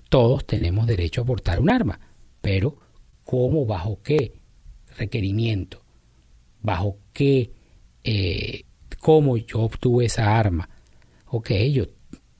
Todos 0.09 0.45
tenemos 0.45 0.89
derecho 0.89 1.23
a 1.23 1.25
portar 1.25 1.61
un 1.61 1.71
arma, 1.71 2.01
pero 2.43 2.77
¿cómo, 3.25 3.65
bajo 3.65 4.03
qué 4.03 4.35
requerimiento? 4.99 5.83
¿Bajo 6.61 6.99
qué, 7.15 7.51
eh, 8.05 8.65
cómo 9.01 9.39
yo 9.39 9.61
obtuve 9.61 10.05
esa 10.05 10.39
arma? 10.39 10.69
Ok, 11.27 11.51
yo, 11.73 11.87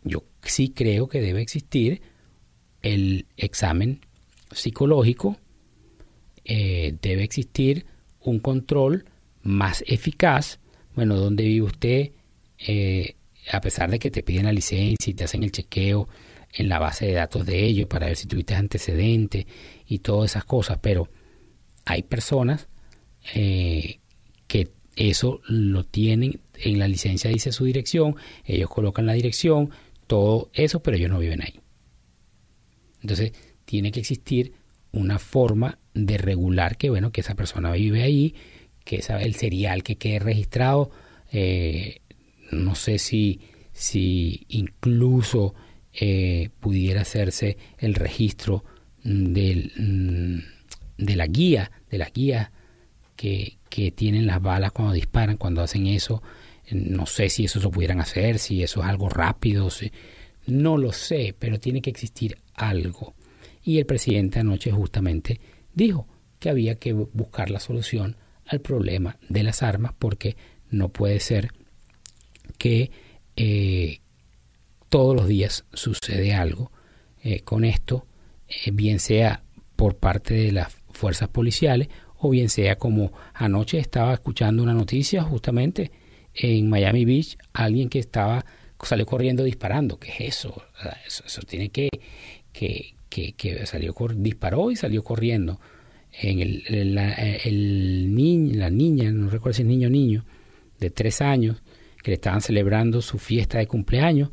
yo 0.05 0.25
sí 0.43 0.71
creo 0.71 1.09
que 1.09 1.23
debe 1.23 1.41
existir 1.41 2.03
el 2.83 3.27
examen 3.37 4.01
psicológico, 4.51 5.39
eh, 6.45 6.97
debe 7.01 7.23
existir 7.23 7.87
un 8.21 8.41
control 8.41 9.07
más 9.43 9.83
eficaz, 9.87 10.59
bueno, 10.95 11.17
donde 11.17 11.45
vive 11.45 11.67
usted, 11.67 12.11
eh, 12.59 13.15
a 13.51 13.61
pesar 13.61 13.91
de 13.91 13.99
que 13.99 14.11
te 14.11 14.23
piden 14.23 14.45
la 14.45 14.53
licencia 14.53 15.11
y 15.11 15.15
te 15.15 15.25
hacen 15.25 15.43
el 15.43 15.53
chequeo 15.53 16.09
en 16.53 16.69
la 16.69 16.79
base 16.79 17.07
de 17.07 17.13
datos 17.13 17.47
de 17.47 17.65
ellos 17.65 17.89
para 17.89 18.07
ver 18.07 18.17
si 18.17 18.27
tuviste 18.27 18.55
antecedentes 18.55 19.47
y 19.87 19.99
todas 20.01 20.33
esas 20.33 20.45
cosas, 20.45 20.79
pero 20.81 21.09
hay 21.85 22.03
personas 22.03 22.69
eh, 23.35 24.01
que 24.47 24.71
eso 24.97 25.41
lo 25.47 25.85
tienen 25.85 26.41
en 26.55 26.79
la 26.79 26.89
licencia 26.89 27.31
dice 27.31 27.53
su 27.53 27.65
dirección, 27.65 28.17
ellos 28.45 28.69
colocan 28.69 29.07
la 29.07 29.15
dirección, 29.15 29.71
todo 30.07 30.51
eso, 30.53 30.83
pero 30.83 30.97
ellos 30.97 31.11
no 31.11 31.19
viven 31.19 31.43
ahí. 31.43 31.61
Entonces, 33.01 33.33
tiene 33.65 33.91
que 33.91 34.01
existir 34.01 34.53
una 34.93 35.19
forma 35.19 35.79
de 35.95 36.19
regular 36.19 36.77
que, 36.77 36.91
bueno, 36.91 37.11
que 37.11 37.23
esa 37.23 37.35
persona 37.35 37.73
vive 37.73 38.03
ahí, 38.03 38.35
que 38.85 38.97
esa, 38.97 39.21
el 39.21 39.35
serial 39.35 39.83
que 39.83 39.97
quede 39.97 40.19
registrado, 40.19 40.91
eh, 41.33 42.01
no 42.51 42.75
sé 42.75 42.99
si, 42.99 43.41
si 43.73 44.45
incluso 44.49 45.55
eh, 45.95 46.51
pudiera 46.61 47.03
hacerse 47.03 47.57
el 47.79 47.95
registro 47.95 48.65
del, 49.05 49.73
de 50.97 51.17
la 51.17 51.27
guía, 51.27 51.71
de 51.91 51.99
la 51.99 52.11
guía 52.11 52.53
que, 53.17 53.59
tienen 53.95 54.27
las 54.27 54.43
balas 54.43 54.73
cuando 54.73 54.93
disparan, 54.93 55.37
cuando 55.37 55.63
hacen 55.63 55.87
eso. 55.87 56.23
No 56.71 57.07
sé 57.07 57.29
si 57.29 57.45
eso 57.45 57.61
lo 57.61 57.71
pudieran 57.71 58.01
hacer, 58.01 58.39
si 58.39 58.63
eso 58.63 58.81
es 58.81 58.87
algo 58.87 59.09
rápido, 59.09 59.69
no 60.47 60.77
lo 60.77 60.93
sé, 60.93 61.35
pero 61.39 61.61
tiene 61.61 61.81
que 61.81 61.91
existir 61.91 62.39
algo. 62.55 63.15
Y 63.63 63.79
el 63.79 63.87
presidente 63.87 64.41
anoche 64.41 64.73
justamente 64.73 65.41
dijo 65.75 66.07
que 66.39 66.51
había 66.51 66.75
que 66.75 66.93
buscar 66.93 67.51
la 67.51 67.61
solución 67.61 68.17
al 68.47 68.61
problema 68.61 69.19
de 69.29 69.43
las 69.43 69.63
armas 69.63 69.93
porque 69.99 70.37
no 70.71 70.89
puede 70.89 71.21
ser 71.21 71.51
que 72.59 72.91
eh, 73.37 74.01
todos 74.93 75.17
los 75.17 75.27
días 75.27 75.65
sucede 75.73 76.35
algo 76.35 76.71
eh, 77.25 77.41
con 77.41 77.65
esto, 77.65 78.05
eh, 78.47 78.71
bien 78.73 78.99
sea 78.99 79.43
por 79.75 79.97
parte 79.97 80.35
de 80.35 80.53
las 80.53 80.69
fuerzas 80.93 81.31
policiales 81.31 81.89
o 82.19 82.29
bien 82.29 82.51
sea 82.51 82.77
como 82.77 83.11
anoche 83.33 83.79
estaba 83.79 84.13
escuchando 84.13 84.63
una 84.63 84.75
noticia 84.75 85.23
justamente 85.23 85.91
en 86.35 86.69
Miami 86.69 87.07
Beach, 87.07 87.39
alguien 87.55 87.89
que 87.89 88.01
estaba 88.01 88.45
salió 88.83 89.07
corriendo 89.07 89.45
disparando. 89.45 89.99
¿Qué 89.99 90.11
es 90.11 90.21
eso? 90.37 90.63
Eso, 91.07 91.41
tiene 91.47 91.71
que, 91.71 91.89
que, 92.53 92.95
que, 93.09 93.33
que 93.33 93.65
salió 93.65 93.95
disparó 94.15 94.71
y 94.71 94.77
salió 94.77 95.03
corriendo. 95.03 95.59
En 96.21 96.41
el, 96.41 96.65
el- 96.67 96.95
la, 96.95 97.13
el 97.15 98.15
niño, 98.15 98.59
la 98.59 98.69
niña, 98.69 99.11
no 99.11 99.31
recuerdo 99.31 99.55
si 99.57 99.63
es 99.63 99.69
niño 99.69 99.89
o 99.89 99.91
niño, 99.91 100.27
de 100.81 100.91
tres 100.91 101.23
años, 101.23 101.63
que 102.03 102.11
le 102.11 102.17
estaban 102.17 102.43
celebrando 102.43 103.01
su 103.01 103.19
fiesta 103.19 103.57
de 103.59 103.67
cumpleaños 103.67 104.29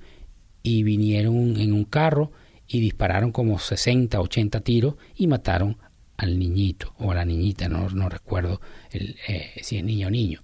y 0.64 0.84
vinieron 0.84 1.58
en 1.58 1.74
un 1.74 1.86
carro 1.86 2.32
y 2.68 2.80
dispararon 2.80 3.32
como 3.32 3.60
60, 3.60 4.20
80 4.22 4.62
tiros 4.62 4.96
y 5.16 5.28
mataron 5.28 5.78
al 6.18 6.38
niñito 6.38 6.94
o 7.00 7.12
a 7.12 7.16
la 7.16 7.26
niñita, 7.26 7.70
no, 7.70 7.90
no 7.90 8.10
recuerdo 8.10 8.60
eh, 8.92 9.52
si 9.62 9.78
es 9.78 9.84
niño 9.84 10.08
o 10.08 10.12
niño. 10.12 10.42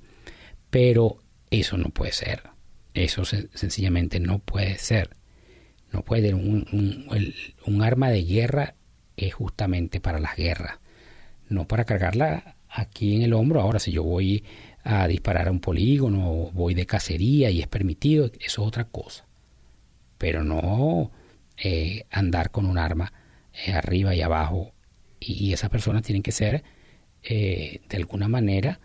Pero 0.70 1.20
eso 1.51 1.78
no 1.78 1.89
puede 1.89 2.11
ser. 2.11 2.43
Eso 2.93 3.24
sen- 3.24 3.49
sencillamente 3.53 4.20
no 4.20 4.39
puede 4.39 4.78
ser. 4.78 5.09
No 5.91 6.01
puede. 6.03 6.34
Un, 6.34 6.66
un- 6.72 7.34
un 7.66 7.82
arma 7.84 8.09
de 8.09 8.24
guerra 8.24 8.76
es 9.18 9.34
justamente 9.34 9.99
para 9.99 10.20
las 10.20 10.36
guerras, 10.36 10.80
no 11.49 11.68
para 11.68 11.86
cargarla 11.86 12.55
aquí 12.70 13.16
en 13.16 13.22
el 13.22 13.34
hombro. 13.34 13.61
Ahora, 13.61 13.80
si 13.80 13.91
yo 13.91 14.03
voy 14.03 14.43
a 14.84 15.07
disparar 15.07 15.47
a 15.47 15.51
un 15.51 15.59
polígono 15.59 16.32
o 16.32 16.51
voy 16.51 16.74
de 16.74 16.86
cacería 16.86 17.49
y 17.49 17.61
es 17.61 17.68
permitido, 17.68 18.26
eso 18.28 18.38
es 18.39 18.59
otra 18.59 18.86
cosa. 18.86 19.26
Pero 20.26 20.43
no 20.43 21.11
eh, 21.55 22.07
andar 22.09 22.49
con 22.49 22.65
un 22.65 22.80
arma 22.80 23.13
eh, 23.53 23.73
arriba 23.73 24.15
y 24.15 24.23
abajo. 24.23 24.73
Y, 25.19 25.53
esas 25.53 25.69
personas 25.69 26.01
tienen 26.01 26.23
que 26.23 26.32
ser 26.32 26.63
eh, 27.21 27.82
de 27.88 27.97
alguna 27.97 28.28
manera 28.28 28.80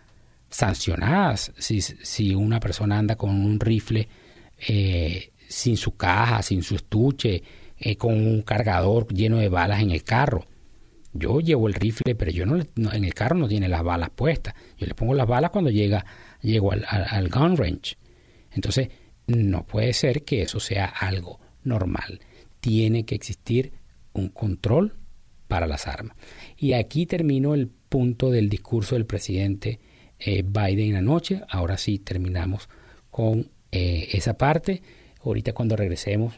sancionadas. 0.51 1.51
Si, 1.57 1.81
si 1.81 2.35
una 2.35 2.59
persona 2.59 2.99
anda 2.99 3.15
con 3.15 3.31
un 3.31 3.59
rifle 3.59 4.07
sin 5.47 5.77
su 5.77 5.97
caja, 5.97 6.43
sin 6.43 6.61
su 6.61 6.75
estuche, 6.75 7.41
con 7.97 8.13
un 8.13 8.43
cargador 8.43 9.11
lleno 9.11 9.37
de 9.37 9.49
balas 9.49 9.81
en 9.81 9.89
el 9.89 10.03
carro. 10.03 10.45
Yo 11.13 11.39
llevo 11.39 11.67
el 11.67 11.73
rifle, 11.73 12.13
pero 12.13 12.29
yo 12.29 12.45
no, 12.45 12.59
en 12.93 13.03
el 13.03 13.15
carro 13.15 13.35
no 13.35 13.47
tiene 13.47 13.67
las 13.67 13.81
balas 13.81 14.11
puestas. 14.11 14.53
Yo 14.77 14.85
le 14.85 14.93
pongo 14.93 15.15
las 15.15 15.25
balas 15.27 15.49
cuando 15.49 15.71
llega, 15.71 16.05
llego 16.43 16.71
al- 16.71 16.85
al 16.87 17.29
gun 17.29 17.57
range. 17.57 17.97
Entonces, 18.51 18.89
no 19.31 19.65
puede 19.65 19.93
ser 19.93 20.23
que 20.23 20.41
eso 20.41 20.59
sea 20.59 20.85
algo 20.85 21.39
normal. 21.63 22.19
Tiene 22.59 23.05
que 23.05 23.15
existir 23.15 23.73
un 24.13 24.29
control 24.29 24.95
para 25.47 25.67
las 25.67 25.87
armas. 25.87 26.15
Y 26.57 26.73
aquí 26.73 27.05
termino 27.05 27.53
el 27.53 27.67
punto 27.67 28.29
del 28.31 28.49
discurso 28.49 28.95
del 28.95 29.05
presidente 29.05 29.79
eh, 30.19 30.43
Biden 30.43 30.95
anoche. 30.95 31.41
Ahora 31.49 31.77
sí 31.77 31.99
terminamos 31.99 32.69
con 33.09 33.49
eh, 33.71 34.09
esa 34.13 34.37
parte. 34.37 34.81
Ahorita 35.23 35.53
cuando 35.53 35.75
regresemos 35.75 36.35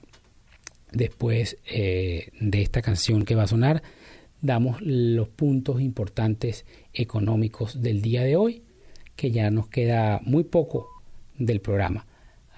después 0.92 1.58
eh, 1.66 2.30
de 2.40 2.62
esta 2.62 2.82
canción 2.82 3.26
que 3.26 3.36
va 3.36 3.44
a 3.44 3.48
sonar, 3.48 3.84
damos 4.42 4.82
los 4.82 5.30
puntos 5.30 5.82
importantes 5.82 6.66
económicos 6.94 7.82
del 7.82 8.02
día 8.02 8.24
de 8.24 8.36
hoy, 8.36 8.64
que 9.16 9.32
ya 9.32 9.50
nos 9.52 9.68
queda 9.68 10.22
muy 10.24 10.44
poco 10.44 10.88
del 11.38 11.62
programa. 11.62 12.06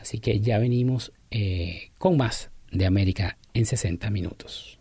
Así 0.05 0.19
que 0.19 0.39
ya 0.39 0.59
venimos 0.59 1.13
eh, 1.31 1.89
con 1.97 2.15
más 2.15 2.51
de 2.71 2.85
América 2.85 3.39
en 3.55 3.65
60 3.65 4.11
minutos. 4.11 4.74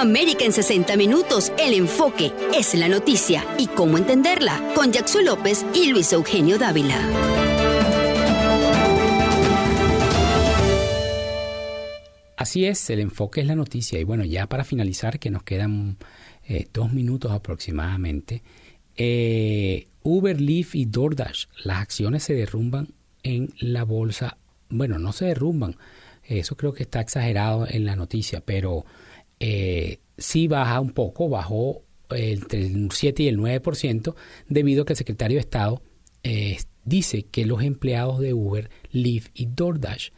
América 0.00 0.44
en 0.44 0.52
60 0.52 0.96
minutos, 0.96 1.52
el 1.58 1.74
enfoque 1.74 2.32
es 2.56 2.72
la 2.74 2.88
noticia 2.88 3.44
y 3.58 3.66
cómo 3.66 3.98
entenderla 3.98 4.72
con 4.76 4.92
Jackson 4.92 5.24
López 5.24 5.66
y 5.74 5.90
Luis 5.90 6.12
Eugenio 6.12 6.56
Dávila. 6.56 6.96
Así 12.36 12.64
es, 12.64 12.88
el 12.90 13.00
enfoque 13.00 13.40
es 13.40 13.48
la 13.48 13.56
noticia. 13.56 13.98
Y 13.98 14.04
bueno, 14.04 14.24
ya 14.24 14.46
para 14.46 14.62
finalizar, 14.62 15.18
que 15.18 15.30
nos 15.30 15.42
quedan 15.42 15.96
eh, 16.46 16.68
dos 16.72 16.92
minutos 16.92 17.32
aproximadamente, 17.32 18.44
eh, 18.96 19.88
Uber, 20.04 20.40
Lyft 20.40 20.76
y 20.76 20.84
DoorDash, 20.84 21.46
las 21.64 21.78
acciones 21.78 22.22
se 22.22 22.34
derrumban 22.34 22.94
en 23.24 23.52
la 23.58 23.82
bolsa. 23.82 24.38
Bueno, 24.68 25.00
no 25.00 25.12
se 25.12 25.24
derrumban, 25.24 25.76
eso 26.22 26.56
creo 26.56 26.72
que 26.72 26.84
está 26.84 27.00
exagerado 27.00 27.66
en 27.68 27.84
la 27.84 27.96
noticia, 27.96 28.40
pero 28.40 28.84
eh, 29.40 29.98
sí 30.16 30.48
baja 30.48 30.80
un 30.80 30.90
poco, 30.90 31.28
bajó 31.28 31.82
entre 32.10 32.66
el 32.66 32.90
7 32.90 33.24
y 33.24 33.28
el 33.28 33.38
9%, 33.38 34.14
debido 34.48 34.82
a 34.82 34.86
que 34.86 34.92
el 34.94 34.96
secretario 34.96 35.36
de 35.36 35.40
Estado 35.40 35.82
eh, 36.22 36.58
dice 36.84 37.24
que 37.24 37.46
los 37.46 37.62
empleados 37.62 38.18
de 38.18 38.34
Uber, 38.34 38.70
Lyft 38.90 39.30
y 39.34 39.46
DoorDash 39.46 40.10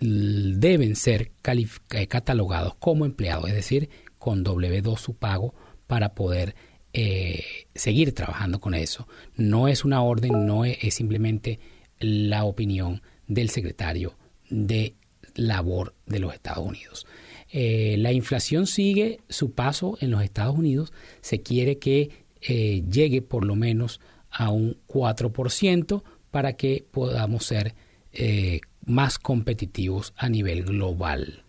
deben 0.00 0.94
ser 0.94 1.32
eh, 1.44 2.06
catalogados 2.06 2.74
como 2.76 3.04
empleados, 3.04 3.48
es 3.48 3.54
decir, 3.54 3.88
con 4.18 4.44
W2 4.44 4.98
su 4.98 5.14
pago 5.14 5.54
para 5.86 6.14
poder 6.14 6.54
eh, 6.92 7.42
seguir 7.74 8.14
trabajando 8.14 8.60
con 8.60 8.74
eso. 8.74 9.08
No 9.36 9.68
es 9.68 9.84
una 9.84 10.02
orden, 10.02 10.46
no 10.46 10.64
es 10.64 10.94
simplemente 10.94 11.58
la 11.98 12.44
opinión 12.44 13.02
del 13.26 13.50
secretario 13.50 14.16
de 14.50 14.94
labor 15.34 15.94
de 16.06 16.18
los 16.18 16.34
Estados 16.34 16.66
Unidos. 16.66 17.06
Eh, 17.50 17.96
la 17.98 18.12
inflación 18.12 18.66
sigue 18.66 19.20
su 19.28 19.52
paso 19.52 19.96
en 20.00 20.10
los 20.10 20.22
Estados 20.22 20.56
Unidos. 20.56 20.92
Se 21.20 21.40
quiere 21.40 21.78
que 21.78 22.10
eh, 22.40 22.82
llegue 22.90 23.22
por 23.22 23.44
lo 23.44 23.56
menos 23.56 24.00
a 24.30 24.50
un 24.50 24.76
4% 24.86 26.02
para 26.30 26.54
que 26.54 26.84
podamos 26.90 27.44
ser 27.44 27.74
eh, 28.12 28.60
más 28.84 29.18
competitivos 29.18 30.12
a 30.16 30.28
nivel 30.28 30.64
global. 30.64 31.44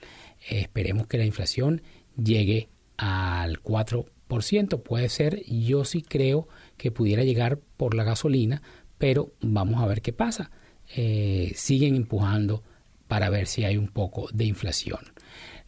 Esperemos 0.50 1.08
que 1.08 1.18
la 1.18 1.26
inflación 1.26 1.82
llegue 2.22 2.70
al 2.98 3.62
4%. 3.62 4.82
Puede 4.82 5.10
ser, 5.10 5.44
yo 5.46 5.84
sí 5.84 6.02
creo 6.02 6.48
que 6.78 6.92
pudiera 6.92 7.24
llegar 7.24 7.60
por 7.78 7.94
la 7.94 8.04
gasolina, 8.04 8.62
pero 8.98 9.34
vamos 9.42 9.82
a 9.82 9.88
ver 9.88 10.02
qué 10.02 10.14
pasa. 10.14 10.52
Siguen 11.56 11.96
empujando 11.96 12.64
para 13.08 13.30
ver 13.30 13.48
si 13.48 13.64
hay 13.64 13.78
un 13.78 13.88
poco 13.90 14.28
de 14.32 14.46
inflación. 14.46 15.00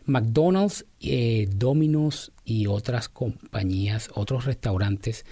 McDonald's, 0.05 0.85
eh, 0.99 1.47
Domino's 1.53 2.31
y 2.45 2.67
otras 2.67 3.09
compañías, 3.09 4.09
otros 4.13 4.45
restaurantes 4.45 5.25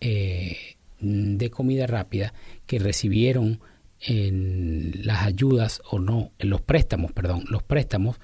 eh, 0.00 0.56
de 1.00 1.50
comida 1.50 1.86
rápida 1.86 2.34
que 2.66 2.78
recibieron 2.78 3.60
en 4.00 4.92
las 5.04 5.22
ayudas 5.22 5.82
o 5.90 5.98
no, 5.98 6.32
los 6.38 6.60
préstamos, 6.60 7.12
perdón, 7.12 7.44
los 7.48 7.62
préstamos 7.62 8.18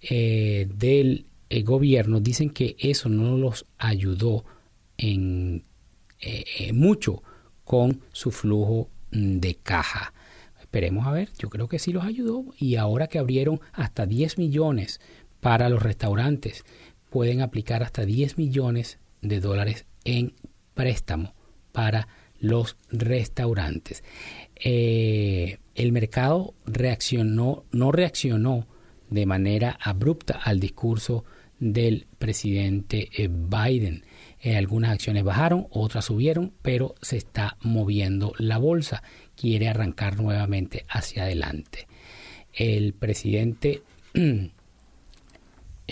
eh, 0.00 0.68
del 0.74 1.26
gobierno 1.64 2.20
dicen 2.20 2.50
que 2.50 2.76
eso 2.78 3.08
no 3.08 3.36
los 3.36 3.66
ayudó 3.78 4.44
en 4.96 5.64
mucho 6.72 7.22
con 7.64 8.00
su 8.12 8.30
flujo 8.30 8.88
mm, 9.10 9.38
de 9.38 9.54
caja. 9.56 10.12
Esperemos 10.60 11.06
a 11.06 11.12
ver, 11.12 11.28
yo 11.38 11.50
creo 11.50 11.68
que 11.68 11.78
sí 11.78 11.92
los 11.92 12.04
ayudó 12.04 12.46
y 12.58 12.76
ahora 12.76 13.06
que 13.06 13.18
abrieron 13.18 13.60
hasta 13.72 14.06
10 14.06 14.38
millones 14.38 15.00
para 15.42 15.68
los 15.68 15.82
restaurantes, 15.82 16.64
pueden 17.10 17.40
aplicar 17.40 17.82
hasta 17.82 18.06
10 18.06 18.38
millones 18.38 19.00
de 19.22 19.40
dólares 19.40 19.86
en 20.04 20.34
préstamo 20.72 21.34
para 21.72 22.06
los 22.38 22.76
restaurantes. 22.90 24.04
Eh, 24.54 25.58
el 25.74 25.90
mercado 25.90 26.54
reaccionó, 26.64 27.64
no 27.72 27.90
reaccionó 27.90 28.68
de 29.10 29.26
manera 29.26 29.76
abrupta 29.82 30.34
al 30.34 30.60
discurso 30.60 31.24
del 31.58 32.06
presidente 32.20 33.10
eh, 33.12 33.28
Biden. 33.28 34.04
Eh, 34.40 34.56
algunas 34.56 34.92
acciones 34.92 35.24
bajaron, 35.24 35.66
otras 35.70 36.04
subieron, 36.04 36.52
pero 36.62 36.94
se 37.02 37.16
está 37.16 37.56
moviendo 37.62 38.32
la 38.38 38.58
bolsa. 38.58 39.02
Quiere 39.34 39.68
arrancar 39.68 40.20
nuevamente 40.20 40.84
hacia 40.88 41.24
adelante. 41.24 41.88
El 42.52 42.92
presidente, 42.92 43.82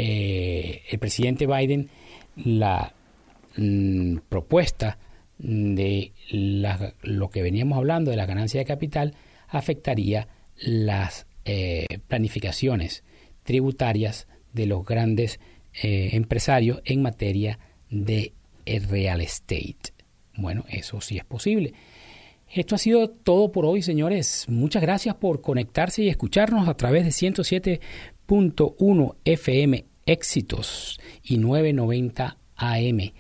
eh, 0.03 0.85
el 0.89 0.99
presidente 0.99 1.47
Biden, 1.47 1.91
la 2.37 2.95
mm, 3.59 4.17
propuesta 4.31 4.99
de 5.37 6.13
lo 7.03 7.29
que 7.29 7.43
veníamos 7.43 7.77
hablando 7.77 8.11
de 8.11 8.17
la 8.17 8.25
ganancia 8.25 8.59
de 8.59 8.65
capital 8.65 9.15
afectaría 9.49 10.27
las 10.57 11.27
eh, 11.45 11.85
planificaciones 12.09 13.05
tributarias 13.43 14.27
de 14.55 14.65
los 14.65 14.87
grandes 14.87 15.39
eh, 15.83 16.09
empresarios 16.13 16.81
en 16.87 17.03
materia 17.03 17.59
de 17.91 18.33
real 18.89 19.21
estate. 19.21 19.93
Bueno, 20.35 20.65
eso 20.71 21.03
sí 21.03 21.19
es 21.19 21.27
posible. 21.27 21.75
Esto 22.49 22.75
ha 22.75 22.79
sido 22.79 23.11
todo 23.11 23.53
por 23.53 23.67
hoy, 23.67 23.83
señores. 23.83 24.47
Muchas 24.49 24.81
gracias 24.81 25.15
por 25.17 25.43
conectarse 25.43 26.05
y 26.05 26.09
escucharnos 26.09 26.69
a 26.69 26.75
través 26.75 27.05
de 27.05 27.11
107.1 27.11 29.17
FM 29.27 29.90
Éxitos 30.11 30.99
y 31.23 31.39
990 31.39 32.37
AM 32.57 33.13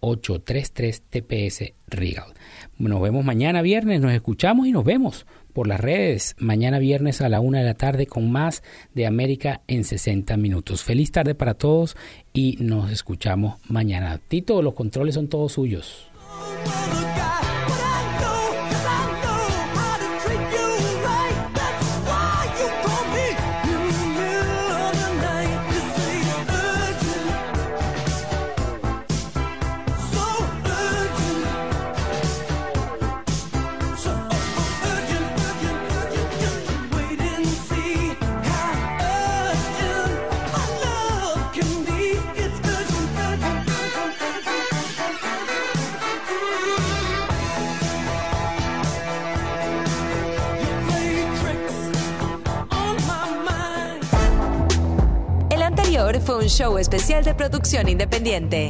833 0.00 1.02
TPS 1.10 1.72
Regal. 1.88 2.34
Nos 2.78 3.00
vemos 3.00 3.24
mañana 3.24 3.62
viernes, 3.62 4.00
nos 4.00 4.12
escuchamos 4.12 4.66
y 4.66 4.72
nos 4.72 4.84
vemos 4.84 5.26
por 5.52 5.66
las 5.66 5.80
redes 5.80 6.36
mañana 6.38 6.78
viernes 6.78 7.22
a 7.22 7.30
la 7.30 7.40
una 7.40 7.60
de 7.60 7.64
la 7.64 7.74
tarde 7.74 8.06
con 8.06 8.30
más 8.30 8.62
de 8.94 9.06
América 9.06 9.62
en 9.66 9.84
60 9.84 10.36
minutos. 10.36 10.84
Feliz 10.84 11.10
tarde 11.12 11.34
para 11.34 11.54
todos 11.54 11.96
y 12.34 12.58
nos 12.60 12.92
escuchamos 12.92 13.58
mañana. 13.68 14.18
Tito, 14.18 14.60
los 14.60 14.74
controles 14.74 15.14
son 15.14 15.28
todos 15.28 15.52
suyos. 15.52 16.10
Show 56.48 56.78
especial 56.78 57.24
de 57.24 57.34
producción 57.34 57.88
independiente. 57.88 58.68